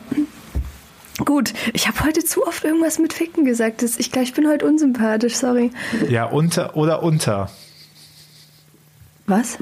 [1.25, 3.81] Gut, ich habe heute zu oft irgendwas mit Ficken gesagt.
[3.81, 5.71] Ich glaube, ich bin heute unsympathisch, sorry.
[6.07, 7.49] Ja, unter oder unter.
[9.25, 9.57] Was?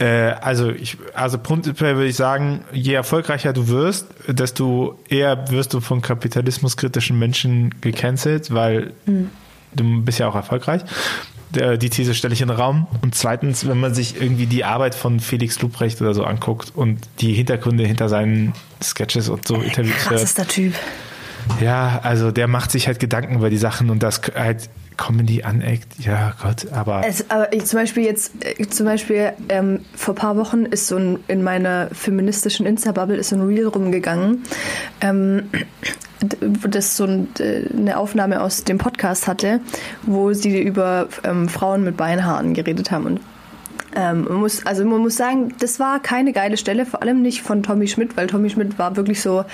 [0.00, 0.06] Äh,
[0.40, 5.80] also, ich, also prinzipiell würde ich sagen, je erfolgreicher du wirst, desto eher wirst du
[5.80, 8.92] von kapitalismuskritischen Menschen gecancelt, weil
[9.74, 10.82] du bist ja auch erfolgreich.
[11.50, 12.86] Der- Die These stelle ich in den Raum.
[13.02, 17.00] Und zweitens, wenn man sich irgendwie die Arbeit von Felix Lubrecht oder so anguckt und
[17.20, 20.74] die Hintergründe hinter seinen Sketches und so Interviews hört, Krassester Typ.
[21.60, 25.98] ja, also der macht sich halt Gedanken über die Sachen und das halt Comedy aneckt.
[26.00, 30.18] Ja, Gott, aber Es, aber ich, zum Beispiel jetzt, äh, zum Beispiel ähm, vor ein
[30.18, 34.42] paar Wochen ist so ein, in meiner feministischen Insta-Bubble ist so ein Reel rumgegangen,
[35.00, 35.44] ähm,
[36.68, 39.60] das so ein, eine Aufnahme aus dem Podcast hatte,
[40.02, 43.20] wo sie über ähm, Frauen mit Beinhaaren geredet haben und
[43.96, 47.42] ähm, man muss, also man muss sagen, das war keine geile Stelle, vor allem nicht
[47.42, 49.44] von Tommy Schmidt, weil Tommy Schmidt war wirklich so,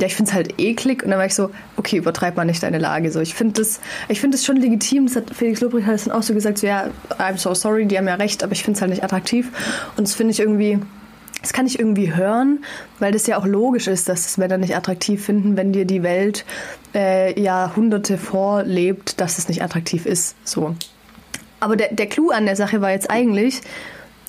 [0.00, 2.62] ja, ich finde es halt eklig und dann war ich so, okay, übertreib mal nicht
[2.62, 3.10] deine Lage.
[3.10, 5.06] So, ich finde das, ich das schon legitim.
[5.06, 7.98] Das hat Felix Lobrecht es dann auch so gesagt, so ja, I'm so sorry, die
[7.98, 9.50] haben ja recht, aber ich finde es halt nicht attraktiv.
[9.96, 10.78] Und das finde ich irgendwie,
[11.42, 12.64] das kann ich irgendwie hören,
[12.98, 16.02] weil das ja auch logisch ist, dass das Männer nicht attraktiv finden, wenn dir die
[16.02, 16.44] Welt
[16.94, 20.34] äh, Jahrhunderte vorlebt, dass es nicht attraktiv ist.
[20.44, 20.74] So.
[21.60, 23.60] Aber der, der Clou an der Sache war jetzt eigentlich,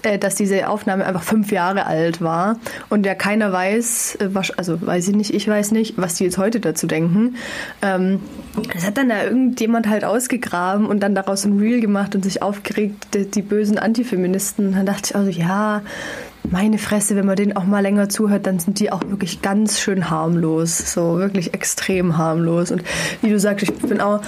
[0.06, 5.08] dass diese Aufnahme einfach fünf Jahre alt war und ja keiner weiß, äh, also weiß
[5.10, 7.36] ich nicht, ich weiß nicht, was die jetzt heute dazu denken.
[7.82, 8.20] Ähm,
[8.74, 12.42] das hat dann da irgendjemand halt ausgegraben und dann daraus ein Reel gemacht und sich
[12.42, 14.74] aufgeregt, die, die bösen Antifeministen.
[14.74, 15.82] Dann dachte ich also, ja,
[16.52, 19.80] meine Fresse, wenn man denen auch mal länger zuhört, dann sind die auch wirklich ganz
[19.80, 20.94] schön harmlos.
[20.94, 22.72] So wirklich extrem harmlos.
[22.72, 22.84] Und
[23.22, 24.22] wie du sagst, ich bin auch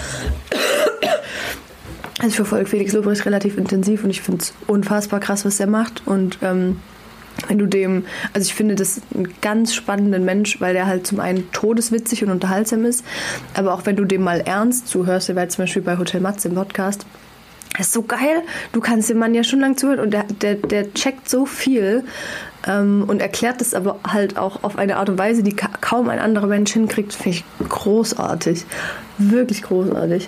[2.19, 5.67] also ich verfolge Felix Lobrecht relativ intensiv und ich finde es unfassbar krass, was er
[5.67, 6.01] macht.
[6.05, 6.79] Und ähm,
[7.47, 11.19] wenn du dem, also ich finde das einen ganz spannenden Mensch, weil der halt zum
[11.19, 13.05] einen todeswitzig und unterhaltsam ist,
[13.53, 16.47] aber auch wenn du dem mal ernst zuhörst, der war zum Beispiel bei Hotel Matze
[16.47, 17.05] im Podcast,
[17.77, 18.41] das ist so geil.
[18.71, 22.03] Du kannst dem Mann ja schon lang zuhören und der, der, der checkt so viel
[22.67, 26.09] ähm, und erklärt es aber halt auch auf eine Art und Weise, die ka kaum
[26.09, 27.13] ein anderer Mensch hinkriegt.
[27.13, 28.65] Finde ich großartig.
[29.19, 30.27] Wirklich großartig.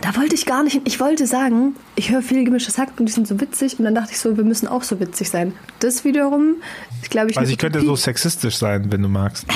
[0.00, 0.80] Da wollte ich gar nicht.
[0.86, 3.94] Ich wollte sagen, ich höre viel gemischtes Hack und die sind so witzig und dann
[3.94, 5.52] dachte ich so, wir müssen auch so witzig sein.
[5.80, 6.56] Das wiederum,
[7.02, 7.36] ich glaube, ich.
[7.38, 9.46] also ich könnte so Utopie- sexistisch sein, wenn du magst.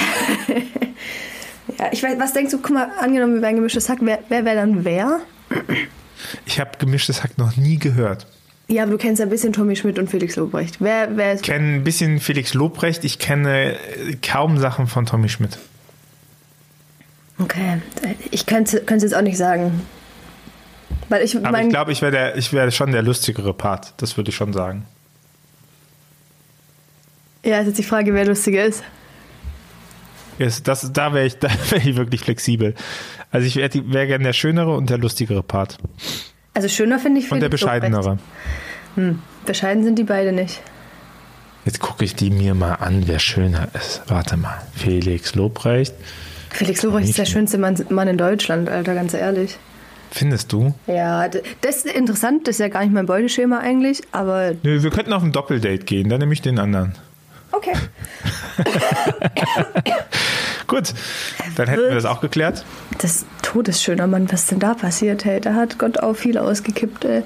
[1.78, 4.44] Ja, ich weiß, was denkst du, guck mal, angenommen, wir wären gemischtes Hack, wer, wer
[4.44, 5.20] wäre dann wer?
[6.46, 8.26] Ich habe gemischtes Hack noch nie gehört.
[8.68, 10.76] Ja, aber du kennst ein bisschen Tommy Schmidt und Felix Lobrecht.
[10.80, 11.40] Wer, wer ist.
[11.40, 15.58] Ich kenne ein bisschen Felix Lobrecht, ich kenne äh, kaum Sachen von Tommy Schmidt.
[17.38, 17.78] Okay,
[18.30, 19.80] ich könnte es jetzt auch nicht sagen.
[21.08, 23.94] Weil ich Aber mein, ich glaube, ich wäre wäre schon der lustigere Part.
[23.98, 24.86] Das würde ich schon sagen.
[27.44, 28.82] Ja, ist jetzt die Frage, wer lustiger ist.
[30.38, 32.74] Yes, das, da wäre ich, da wäre ich wirklich flexibel.
[33.30, 35.78] Also ich wäre wär gerne der schönere und der lustigere Part.
[36.54, 38.18] Also schöner finde ich Und der bescheidenere.
[38.94, 40.62] Hm, bescheiden sind die beide nicht.
[41.64, 44.02] Jetzt gucke ich die mir mal an, wer schöner ist.
[44.06, 44.62] Warte mal.
[44.76, 45.94] Felix Lobrecht.
[46.50, 49.56] Felix Lobrecht ist der schönste Mann, Mann in Deutschland, Alter, ganz ehrlich.
[50.16, 50.72] Findest du?
[50.86, 54.90] Ja, das ist interessant, das ist ja gar nicht mein Beuteschema eigentlich, aber Nö, wir
[54.90, 56.94] könnten auf ein Doppeldate gehen, dann nehme ich den anderen.
[57.50, 57.72] okay.
[60.68, 60.94] Gut,
[61.56, 62.64] dann hätten wir das auch geklärt.
[62.98, 65.40] Das todesschöner Mann, was denn da passiert, hey?
[65.40, 67.24] Da hat Gott auch viel ausgekippt, ey.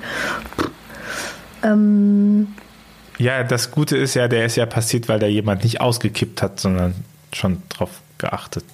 [1.62, 2.48] Ähm,
[3.18, 6.58] Ja, das Gute ist ja, der ist ja passiert, weil da jemand nicht ausgekippt hat,
[6.58, 6.94] sondern
[7.34, 8.64] schon drauf geachtet.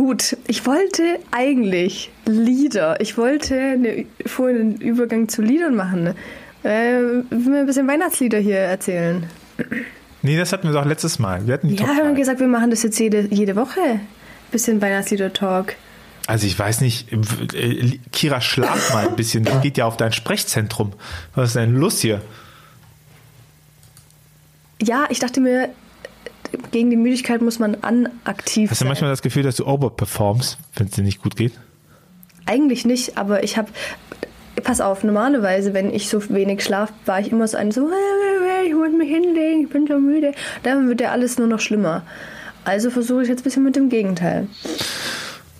[0.00, 2.98] Gut, ich wollte eigentlich Lieder.
[3.02, 6.14] Ich wollte eine, vorhin einen Übergang zu Liedern machen.
[6.62, 9.26] Äh, will mir ein bisschen Weihnachtslieder hier erzählen.
[10.22, 11.46] Nee, das hatten wir doch letztes Mal.
[11.46, 14.00] Wir hatten die Ja, Top wir haben gesagt, wir machen das jetzt jede, jede Woche.
[14.50, 15.74] Bisschen Weihnachtslieder-Talk.
[16.26, 19.44] Also ich weiß nicht, äh, Kira, schlaf mal ein bisschen.
[19.44, 20.94] Das geht ja auf dein Sprechzentrum.
[21.34, 22.22] Was ist denn los hier?
[24.82, 25.68] Ja, ich dachte mir,
[26.72, 28.88] gegen die Müdigkeit muss man anaktiv Hast du sein.
[28.88, 31.52] manchmal das Gefühl, dass du overperformst, wenn es dir nicht gut geht?
[32.46, 33.68] Eigentlich nicht, aber ich habe.
[34.62, 37.88] Pass auf, normalerweise, wenn ich so wenig schlaf, war ich immer so ein so,
[38.66, 40.32] ich muss mich hinlegen, ich bin so müde.
[40.62, 42.02] Dann wird ja alles nur noch schlimmer.
[42.64, 44.48] Also versuche ich jetzt ein bisschen mit dem Gegenteil.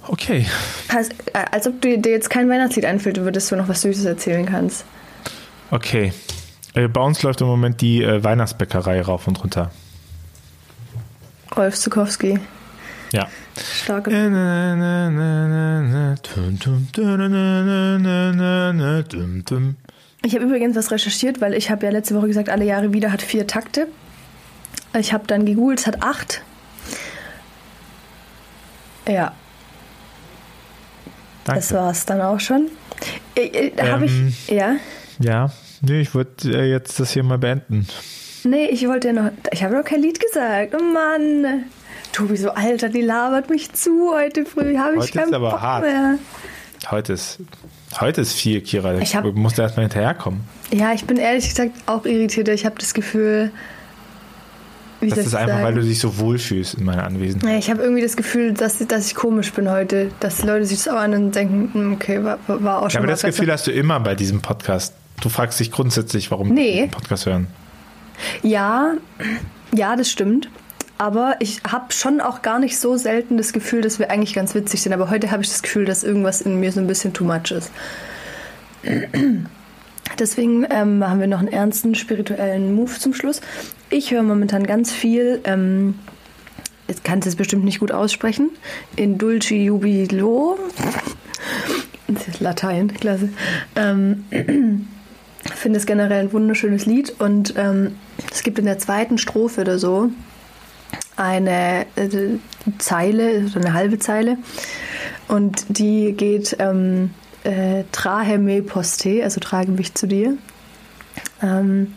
[0.07, 0.45] Okay.
[0.89, 4.05] Pass, äh, als ob du dir jetzt kein Weihnachtslied einfällt, würdest du noch was Süßes
[4.05, 4.85] erzählen kannst.
[5.71, 6.13] Okay.
[6.75, 9.71] Äh, Bei uns läuft im Moment die äh, Weihnachtsbäckerei rauf und runter.
[11.57, 12.39] Rolf Zukowski.
[13.13, 13.29] Ja.
[13.83, 14.11] Starke.
[20.23, 23.11] Ich habe übrigens was recherchiert, weil ich habe ja letzte Woche gesagt, alle Jahre wieder
[23.11, 23.89] hat vier Takte.
[24.99, 26.43] Ich habe dann gegoogelt, es hat acht.
[29.09, 29.33] Ja,
[31.45, 31.61] Danke.
[31.61, 32.69] das war's dann auch schon.
[33.35, 34.29] Äh, äh, Habe Ähm.
[34.29, 34.49] ich.
[34.49, 34.77] Ja.
[35.19, 37.87] Ja, nee, ich würde äh, jetzt das hier mal beenden.
[38.45, 39.31] Nee, ich wollte ja noch.
[39.53, 40.75] Ich habe noch kein Lied gesagt.
[40.79, 41.65] Oh Mann.
[42.13, 44.77] Tobi, so Alter, die labert mich zu heute früh.
[44.77, 45.85] Habe ich keinen ist aber Bock hart.
[45.85, 46.19] mehr.
[46.91, 47.39] Heute ist,
[48.01, 48.95] heute ist viel, Kira.
[48.99, 50.41] Ich, hab- muss da erstmal hinterherkommen.
[50.73, 52.49] Ja, ich bin ehrlich gesagt auch irritiert.
[52.49, 53.51] Ich habe das Gefühl.
[55.01, 55.65] Wie Das ist einfach, sagen?
[55.65, 57.49] weil du dich so wohlfühlst in meiner Anwesenheit.
[57.51, 60.11] Ja, ich habe irgendwie das Gefühl, dass, dass ich komisch bin heute.
[60.21, 62.91] Dass die Leute sich das auch an und denken, hm, okay, war, war auch schon
[62.91, 63.29] Ja, aber das besser.
[63.29, 64.95] Gefühl hast du immer bei diesem Podcast.
[65.23, 66.89] Du fragst dich grundsätzlich, warum Nee.
[66.91, 67.47] Podcast hören.
[68.43, 68.95] Ja,
[69.73, 70.49] ja, das stimmt.
[70.99, 74.55] Aber ich habe schon auch gar nicht so selten das Gefühl, dass wir eigentlich ganz
[74.55, 74.93] witzig sind.
[74.93, 77.51] Aber heute habe ich das Gefühl, dass irgendwas in mir so ein bisschen too much
[77.51, 77.71] ist.
[80.19, 83.41] Deswegen ähm, machen wir noch einen ernsten spirituellen Move zum Schluss.
[83.89, 85.99] Ich höre momentan ganz viel, ähm,
[86.89, 88.51] jetzt kannst du es bestimmt nicht gut aussprechen,
[88.97, 90.59] in Dulci Jubilo.
[92.41, 93.31] Latein, klasse.
[93.77, 94.25] Ähm,
[95.55, 97.97] finde es generell ein wunderschönes Lied und ähm,
[98.31, 100.11] es gibt in der zweiten Strophe oder so
[101.17, 102.09] eine äh,
[102.79, 104.39] Zeile, so eine halbe Zeile
[105.29, 107.11] und die geht ähm,
[107.45, 110.37] äh, Trahe me poste, also trage mich zu dir.
[111.43, 111.95] Ähm,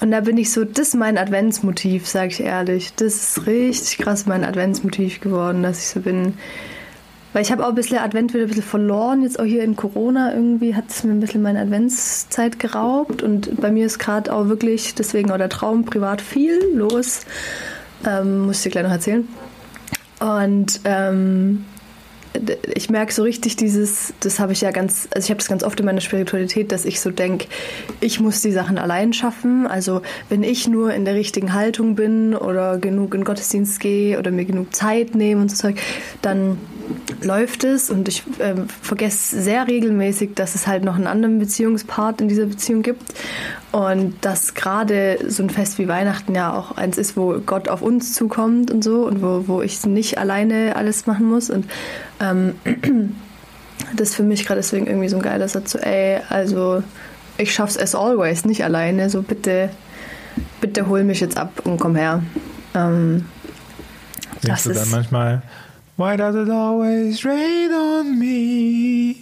[0.00, 2.94] und da bin ich so, das ist mein Adventsmotiv, sage ich ehrlich.
[2.94, 6.34] Das ist richtig krass mein Adventsmotiv geworden, dass ich so bin.
[7.34, 9.22] Weil ich habe auch ein bisschen Advent wieder ein bisschen verloren.
[9.22, 13.24] Jetzt auch hier in Corona irgendwie hat es mir ein bisschen meine Adventszeit geraubt.
[13.24, 17.26] Und bei mir ist gerade auch wirklich, deswegen auch der Traum, privat viel los.
[18.06, 19.26] Ähm, muss ich dir gleich noch erzählen.
[20.20, 21.64] Und ähm,
[22.74, 25.62] ich merke so richtig dieses, das habe ich ja ganz, also ich habe das ganz
[25.62, 27.46] oft in meiner Spiritualität, dass ich so denke,
[28.00, 29.66] ich muss die Sachen allein schaffen.
[29.66, 34.30] Also wenn ich nur in der richtigen Haltung bin oder genug in Gottesdienst gehe oder
[34.30, 35.76] mir genug Zeit nehme und so Zeug,
[36.22, 36.58] dann
[37.22, 42.20] läuft es und ich ähm, vergesse sehr regelmäßig, dass es halt noch einen anderen Beziehungspart
[42.20, 43.14] in dieser Beziehung gibt
[43.74, 47.82] und dass gerade so ein Fest wie Weihnachten ja auch eins ist, wo Gott auf
[47.82, 51.68] uns zukommt und so und wo, wo ich nicht alleine alles machen muss und
[52.20, 52.54] ähm,
[53.96, 56.84] das ist für mich gerade deswegen irgendwie so ein geiler Satz, so ey, also
[57.36, 59.70] ich schaff's as always, nicht alleine, so bitte,
[60.60, 62.22] bitte hol mich jetzt ab und komm her.
[62.76, 63.24] Ähm,
[64.42, 65.42] Das du dann manchmal,
[65.96, 69.16] Why does it always rain on me?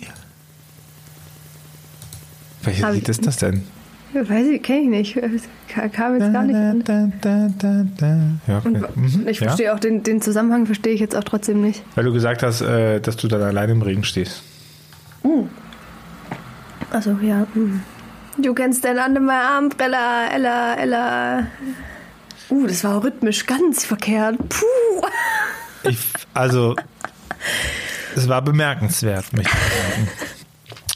[2.62, 3.62] Welches Lied ist das denn?
[4.14, 6.83] Weiß ich, kenne ich nicht, Ka- kam jetzt gar nicht an.
[6.85, 7.09] Da,
[7.59, 8.16] da, da.
[8.46, 8.68] Ja, okay.
[8.68, 9.46] Und Mhm, ich ja.
[9.46, 11.83] verstehe auch den, den Zusammenhang, verstehe ich jetzt auch trotzdem nicht.
[11.94, 14.42] Weil du gesagt hast, äh, dass du dann alleine im Regen stehst.
[16.90, 17.46] Also ja.
[17.55, 17.81] mm.
[18.38, 21.46] Du kennst den an meiner Armbrella, Ella, Ella.
[22.51, 24.37] Uh, das war rhythmisch ganz verkehrt.
[24.48, 25.07] Puh.
[25.88, 25.98] Ich,
[26.35, 26.75] also,
[28.16, 30.09] es war bemerkenswert, möchte ich sagen.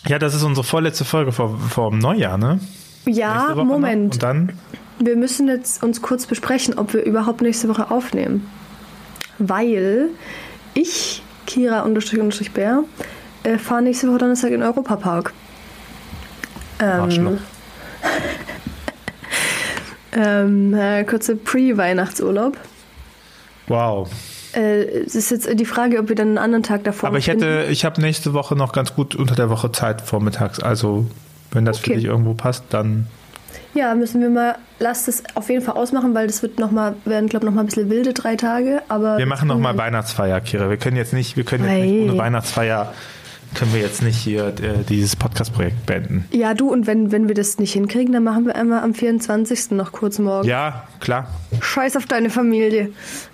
[0.09, 2.61] Ja, das ist unsere vorletzte Folge vor, vor dem Neujahr, ne?
[3.07, 3.64] Ja, noch.
[3.64, 4.14] Moment.
[4.14, 4.53] Und dann?
[4.99, 8.49] Wir müssen jetzt uns kurz besprechen, ob wir überhaupt nächste Woche aufnehmen.
[9.38, 10.09] Weil
[10.75, 12.85] ich, Kira unterstrich unterstrich Bär,
[13.45, 15.33] äh, fahre nächste Woche Donnerstag in den Europapark.
[16.81, 17.38] Ähm,
[20.16, 22.57] ähm, äh, kurze Pre-Weihnachtsurlaub.
[23.69, 24.11] Wow.
[24.55, 27.29] Äh, es ist jetzt die Frage, ob wir dann einen anderen Tag davor Aber ich
[27.29, 30.61] hätte, ich habe nächste Woche noch ganz gut unter der Woche Zeit vormittags.
[30.61, 31.07] Also,
[31.53, 31.97] wenn das für Okay.
[31.97, 33.07] dich irgendwo passt, dann.
[33.75, 36.95] Ja, müssen wir mal, lass das auf jeden Fall ausmachen, weil das wird noch mal,
[37.05, 38.83] werden, glaube ich, noch mal ein bisschen wilde drei Tage.
[38.89, 40.71] Aber Wir machen noch mal Weihnachtsfeier, Kira.
[40.71, 42.11] Wir können jetzt nicht, wir können jetzt nicht Ei.
[42.11, 42.93] ohne Weihnachtsfeier,
[43.55, 46.27] können wir jetzt nicht hier äh, dieses Podcast-Projekt beenden.
[46.31, 49.71] Ja, du, und wenn, wenn wir das nicht hinkriegen, dann machen wir einmal am 24.
[49.71, 50.47] noch kurz morgen.
[50.47, 51.29] Ja, klar.
[51.61, 52.91] Scheiß auf deine Familie.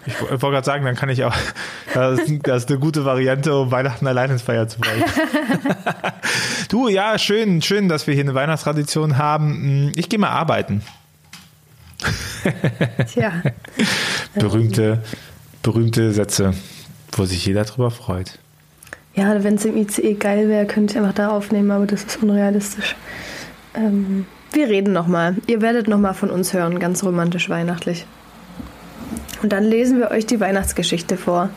[0.07, 1.35] Ich wollte gerade sagen, dann kann ich auch.
[1.95, 5.05] Das ist, das ist eine gute Variante, um Weihnachten allein ins Feier zu bringen.
[6.71, 9.53] du, ja, schön, schön, dass wir hier eine Weihnachtstradition haben.
[9.53, 10.83] Hm, Ich gehe mal arbeiten.
[13.13, 13.43] Tja.
[14.35, 15.03] Berühmte,
[15.63, 16.55] berühmte Sätze,
[17.13, 18.39] wo sich jeder drüber freut.
[19.15, 22.23] Ja, wenn es im ICE geil wäre, könnte ich einfach da aufnehmen, aber das ist
[22.23, 22.97] unrealistisch.
[23.75, 25.37] Ähm, wir reden nochmal.
[25.47, 28.07] Ihr werdet nochmal von uns hören, ganz romantisch weihnachtlich.
[29.43, 31.51] Und dann lesen wir euch die Weihnachtsgeschichte vor.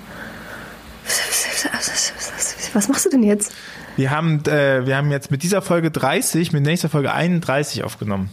[2.74, 3.54] Was machst du denn jetzt?
[3.96, 8.30] Wir haben, äh, wir haben jetzt mit dieser Folge 30, mit nächster Folge 31 aufgenommen.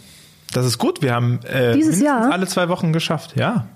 [0.53, 1.01] Das ist gut.
[1.03, 2.33] Wir haben äh, Dieses mindestens Jahr?
[2.33, 3.37] alle zwei Wochen geschafft.
[3.37, 3.67] Ja.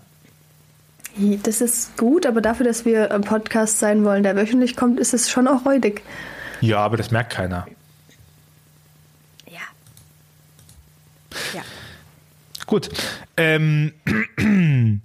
[1.43, 5.15] Das ist gut, aber dafür, dass wir ein Podcast sein wollen, der wöchentlich kommt, ist
[5.15, 6.03] es schon auch räudig.
[6.61, 7.67] Ja, aber das merkt keiner.
[9.47, 9.61] Ja.
[11.55, 11.63] Ja.
[12.67, 12.91] Gut.
[13.37, 13.93] Ähm,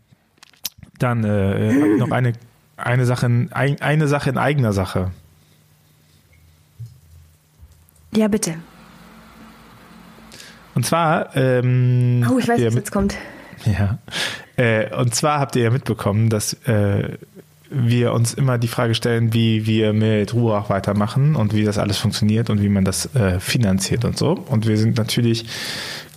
[1.02, 2.34] Dann äh, habe ich noch eine,
[2.78, 5.12] eine, Sache in, eine Sache in eigener Sache.
[8.15, 8.56] Ja, bitte.
[10.76, 11.36] Und zwar.
[11.36, 13.15] Ähm, oh, ich weiß, was jetzt kommt.
[13.65, 13.97] Ja.
[14.58, 17.17] Äh, und zwar habt ihr ja mitbekommen, dass äh,
[17.69, 21.97] wir uns immer die Frage stellen, wie wir mit Ruach weitermachen und wie das alles
[21.97, 24.32] funktioniert und wie man das äh, finanziert und so.
[24.32, 25.45] Und wir sind natürlich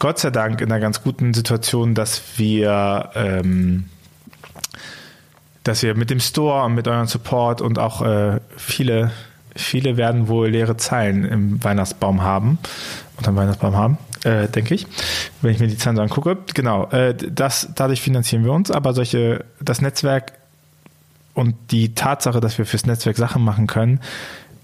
[0.01, 3.85] Gott sei Dank in einer ganz guten Situation, dass wir ähm,
[5.65, 9.11] dass wir mit dem Store und mit eurem Support und auch äh, viele,
[9.55, 12.59] viele werden wohl leere Zeilen im Weihnachtsbaum haben,
[13.17, 14.87] unter Weihnachtsbaum haben, äh, denke ich,
[15.43, 16.39] wenn ich mir die Zahlen so angucke.
[16.55, 20.33] Genau, äh, das, dadurch finanzieren wir uns, aber solche, das Netzwerk
[21.35, 24.01] und die Tatsache, dass wir fürs Netzwerk Sachen machen können,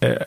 [0.00, 0.24] äh,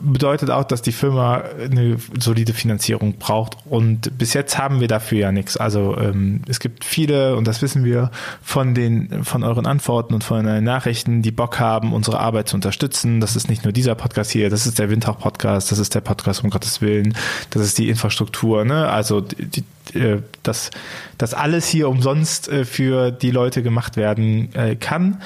[0.00, 3.56] bedeutet auch, dass die Firma eine solide Finanzierung braucht.
[3.66, 5.56] Und bis jetzt haben wir dafür ja nichts.
[5.56, 8.10] Also ähm, es gibt viele, und das wissen wir,
[8.42, 12.56] von den, von euren Antworten und von euren Nachrichten, die Bock haben, unsere Arbeit zu
[12.56, 13.20] unterstützen.
[13.20, 16.42] Das ist nicht nur dieser Podcast hier, das ist der Windhauch-Podcast, das ist der Podcast
[16.44, 17.14] um Gottes Willen,
[17.50, 18.88] das ist die Infrastruktur, ne?
[18.88, 20.70] Also die, die, äh, dass
[21.18, 25.20] das alles hier umsonst äh, für die Leute gemacht werden äh, kann.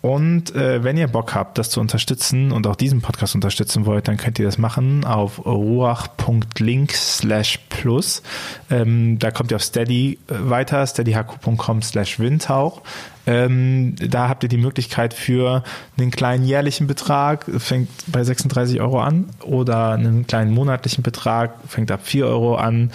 [0.00, 4.06] Und äh, wenn ihr Bock habt, das zu unterstützen und auch diesen Podcast unterstützen wollt,
[4.06, 8.22] dann könnt ihr das machen auf ruach.link slash plus.
[8.70, 12.82] Ähm, da kommt ihr auf Steady äh, weiter, steadyhq.com slash windhauch.
[13.26, 15.64] Ähm, da habt ihr die Möglichkeit für
[15.98, 21.90] einen kleinen jährlichen Betrag, fängt bei 36 Euro an, oder einen kleinen monatlichen Betrag, fängt
[21.90, 22.92] ab 4 Euro an,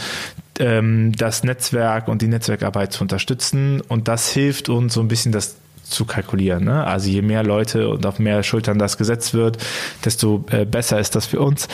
[0.57, 3.81] ähm, das Netzwerk und die Netzwerkarbeit zu unterstützen.
[3.81, 5.57] Und das hilft uns so ein bisschen das
[5.93, 6.65] zu kalkulieren.
[6.65, 6.85] Ne?
[6.85, 9.57] Also je mehr Leute und auf mehr Schultern das gesetzt wird,
[10.03, 11.67] desto äh, besser ist das für uns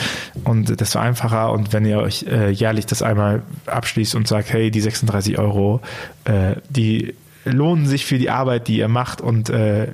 [0.44, 1.52] und desto einfacher.
[1.52, 5.80] Und wenn ihr euch äh, jährlich das einmal abschließt und sagt, hey, die 36 Euro,
[6.24, 9.88] äh, die lohnen sich für die Arbeit, die ihr macht und äh,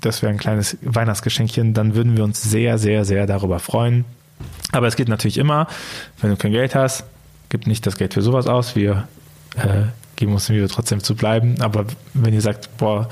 [0.00, 4.04] das wäre ein kleines Weihnachtsgeschenkchen, dann würden wir uns sehr, sehr, sehr darüber freuen.
[4.72, 5.66] Aber es geht natürlich immer,
[6.20, 7.04] wenn du kein Geld hast,
[7.48, 8.76] gib nicht das Geld für sowas aus.
[8.76, 9.08] Wir
[9.56, 9.84] äh,
[10.22, 11.56] geben uns Video trotzdem zu bleiben.
[11.60, 13.08] Aber wenn ihr sagt, boah,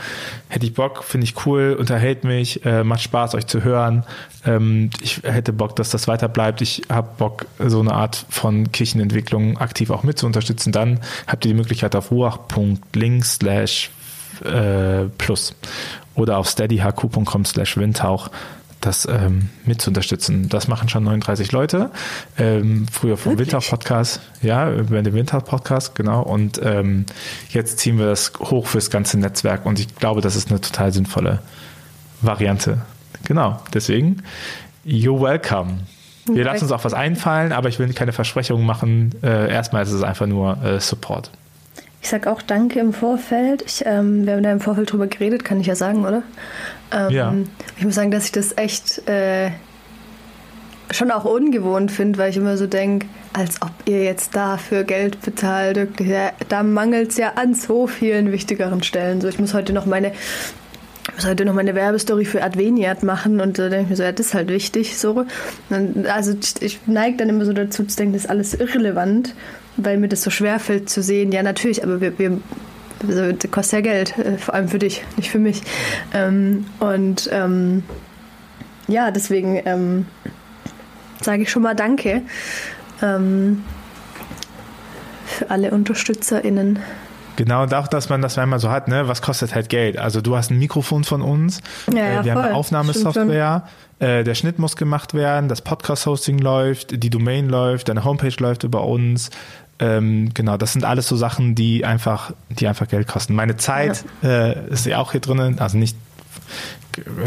[0.49, 4.05] hätte ich Bock, finde ich cool, unterhält mich, äh, macht Spaß, euch zu hören,
[4.47, 8.71] ähm, ich hätte Bock, dass das weiter bleibt, ich habe Bock, so eine Art von
[8.71, 13.91] Kirchenentwicklung aktiv auch mit zu unterstützen, dann habt ihr die Möglichkeit auf ruach.link slash
[14.45, 15.57] äh, plus
[16.15, 18.31] oder auf steadyhq.com slash windhauch
[18.81, 20.49] das ähm, mit zu unterstützen.
[20.49, 21.91] Das machen schon 39 Leute.
[22.39, 26.23] Ähm, früher vom Winter-Podcast, ja, über den Winter-Podcast, genau.
[26.23, 27.07] Und ähm,
[27.51, 30.93] jetzt ziehen wir das hoch fürs ganze Netzwerk und ich glaube, das ist eine total
[30.93, 31.41] sinnvolle
[32.23, 32.83] Variante.
[33.25, 34.23] Genau, deswegen,
[34.85, 35.81] you're welcome.
[36.27, 39.15] Wir lassen uns auch was einfallen, aber ich will keine Versprechungen machen.
[39.23, 41.31] Äh, erstmal ist es einfach nur äh, Support.
[42.03, 43.63] Ich sage auch Danke im Vorfeld.
[43.67, 46.23] Ich, ähm, wir haben da im Vorfeld drüber geredet, kann ich ja sagen, oder?
[46.93, 47.35] Ähm, ja.
[47.77, 49.51] Ich muss sagen, dass ich das echt äh,
[50.91, 55.21] schon auch ungewohnt finde, weil ich immer so denke, als ob ihr jetzt dafür Geld
[55.21, 55.89] bezahlt.
[56.49, 59.21] Da mangelt es ja an so vielen wichtigeren Stellen.
[59.21, 60.13] So, ich muss heute noch meine
[61.21, 64.13] muss heute noch meine Werbestory für Adveniat machen und da denke ich mir so, ja,
[64.13, 64.99] das ist halt wichtig.
[64.99, 65.27] So.
[66.09, 69.35] also ich neige dann immer so dazu zu denken, das ist alles irrelevant
[69.77, 71.33] weil mir das so schwer fällt zu sehen.
[71.33, 72.41] Ja, natürlich, aber wir, wir
[73.07, 75.63] also, das kostet ja Geld, äh, vor allem für dich, nicht für mich.
[76.13, 77.83] Ähm, und ähm,
[78.89, 80.07] ja, deswegen ähm,
[81.23, 82.23] sage ich schon mal Danke
[83.03, 83.65] ähm,
[85.27, 86.79] für alle UnterstützerInnen.
[87.41, 89.09] Genau, und auch, dass man das einmal so hat, ne?
[89.09, 89.97] Was kostet halt Geld?
[89.97, 92.31] Also du hast ein Mikrofon von uns, ja, äh, wir voll.
[92.33, 93.67] haben eine Aufnahmesoftware,
[93.99, 98.63] äh, der Schnitt muss gemacht werden, das Podcast-Hosting läuft, die Domain läuft, deine Homepage läuft
[98.65, 99.31] über uns,
[99.79, 103.35] ähm, genau, das sind alles so Sachen, die einfach, die einfach Geld kosten.
[103.35, 104.49] Meine Zeit ja.
[104.49, 105.97] äh, ist ja auch hier drinnen, also nicht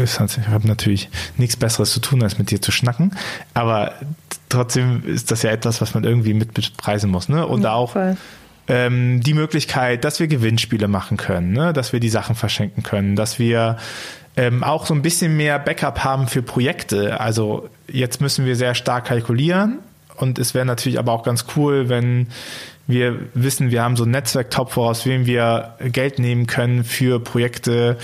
[0.00, 1.08] ich habe natürlich
[1.38, 3.16] nichts Besseres zu tun, als mit dir zu schnacken,
[3.52, 3.94] aber
[4.48, 7.28] trotzdem ist das ja etwas, was man irgendwie mit bepreisen muss.
[7.28, 7.44] Ne?
[7.44, 7.96] Und ja, auch
[8.68, 11.72] ähm, die Möglichkeit, dass wir Gewinnspiele machen können, ne?
[11.72, 13.76] dass wir die Sachen verschenken können, dass wir
[14.36, 17.20] ähm, auch so ein bisschen mehr Backup haben für Projekte.
[17.20, 19.78] Also jetzt müssen wir sehr stark kalkulieren
[20.16, 22.28] und es wäre natürlich aber auch ganz cool, wenn
[22.86, 27.96] wir wissen, wir haben so ein Netzwerktopf, aus wem wir Geld nehmen können für Projekte,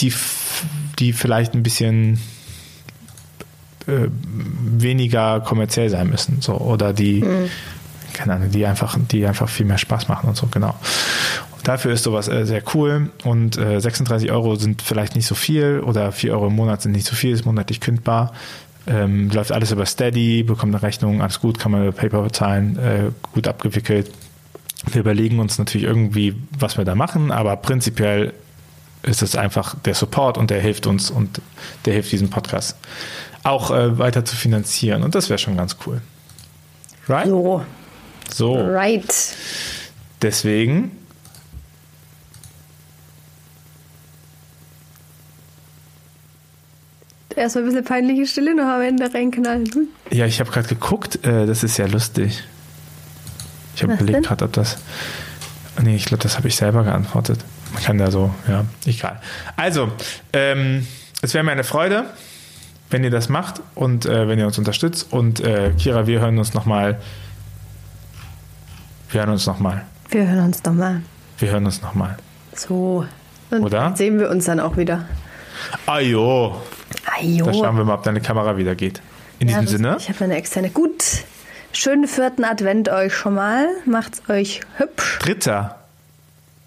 [0.00, 0.12] die,
[0.98, 2.20] die vielleicht ein bisschen
[3.88, 7.50] äh, weniger kommerziell sein müssen, so oder die, mhm.
[8.18, 10.74] Keine Ahnung, die einfach, die einfach viel mehr Spaß machen und so, genau.
[11.56, 15.34] Und dafür ist sowas äh, sehr cool und äh, 36 Euro sind vielleicht nicht so
[15.34, 18.32] viel oder 4 Euro im Monat sind nicht so viel, ist monatlich kündbar
[18.88, 22.78] ähm, läuft alles über Steady, bekommt eine Rechnung, alles gut, kann man über PayPal bezahlen,
[22.78, 24.10] äh, gut abgewickelt.
[24.90, 28.32] Wir überlegen uns natürlich irgendwie, was wir da machen, aber prinzipiell
[29.02, 31.40] ist es einfach der Support und der hilft uns und
[31.84, 32.76] der hilft diesem Podcast
[33.44, 35.02] auch äh, weiter zu finanzieren.
[35.02, 36.00] Und das wäre schon ganz cool.
[37.06, 37.28] Right?
[37.28, 37.62] So.
[38.32, 38.54] So.
[38.54, 39.12] Right.
[40.22, 40.92] Deswegen.
[47.36, 49.70] Erstmal ein bisschen peinliche Stille noch am Ende reinknallen.
[49.72, 49.88] Hm.
[50.10, 52.42] Ja, ich habe gerade geguckt, äh, das ist ja lustig.
[53.76, 54.78] Ich habe überlegt gerade, ob das.
[55.80, 57.38] Nee, ich glaube, das habe ich selber geantwortet.
[57.72, 59.20] Man kann da so, ja, egal.
[59.54, 59.92] Also,
[60.32, 60.84] ähm,
[61.22, 62.06] es wäre mir eine Freude,
[62.90, 65.12] wenn ihr das macht und äh, wenn ihr uns unterstützt.
[65.12, 67.00] Und äh, Kira, wir hören uns nochmal.
[69.10, 69.84] Wir hören uns nochmal.
[70.10, 71.02] Wir hören uns nochmal.
[71.38, 72.16] Wir hören uns nochmal.
[72.54, 73.06] So.
[73.50, 73.94] Und Oder?
[73.96, 75.06] sehen wir uns dann auch wieder.
[75.86, 76.60] Ajo.
[77.18, 77.44] Ajo.
[77.46, 79.00] Da schauen wir mal, ob deine Kamera wieder geht.
[79.38, 79.96] In Ja, diesem Sinne.
[79.98, 80.70] Ich habe eine externe.
[80.70, 81.04] Gut.
[81.72, 83.68] Schönen vierten Advent euch schon mal.
[83.86, 85.18] Macht's euch hübsch.
[85.20, 85.78] Dritter.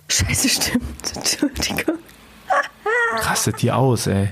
[0.07, 1.15] Scheiße, stimmt.
[1.15, 1.95] Entschuldigung.
[3.23, 4.29] Rastet die aus, ey.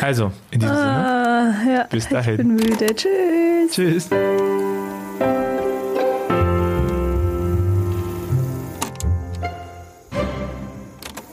[0.00, 0.90] Also, in diesem Sinne.
[0.90, 1.84] Ah, ja.
[1.84, 2.48] Bis Ich bin dahin.
[2.54, 2.86] müde.
[2.94, 3.72] Tschüss.
[3.72, 4.08] Tschüss.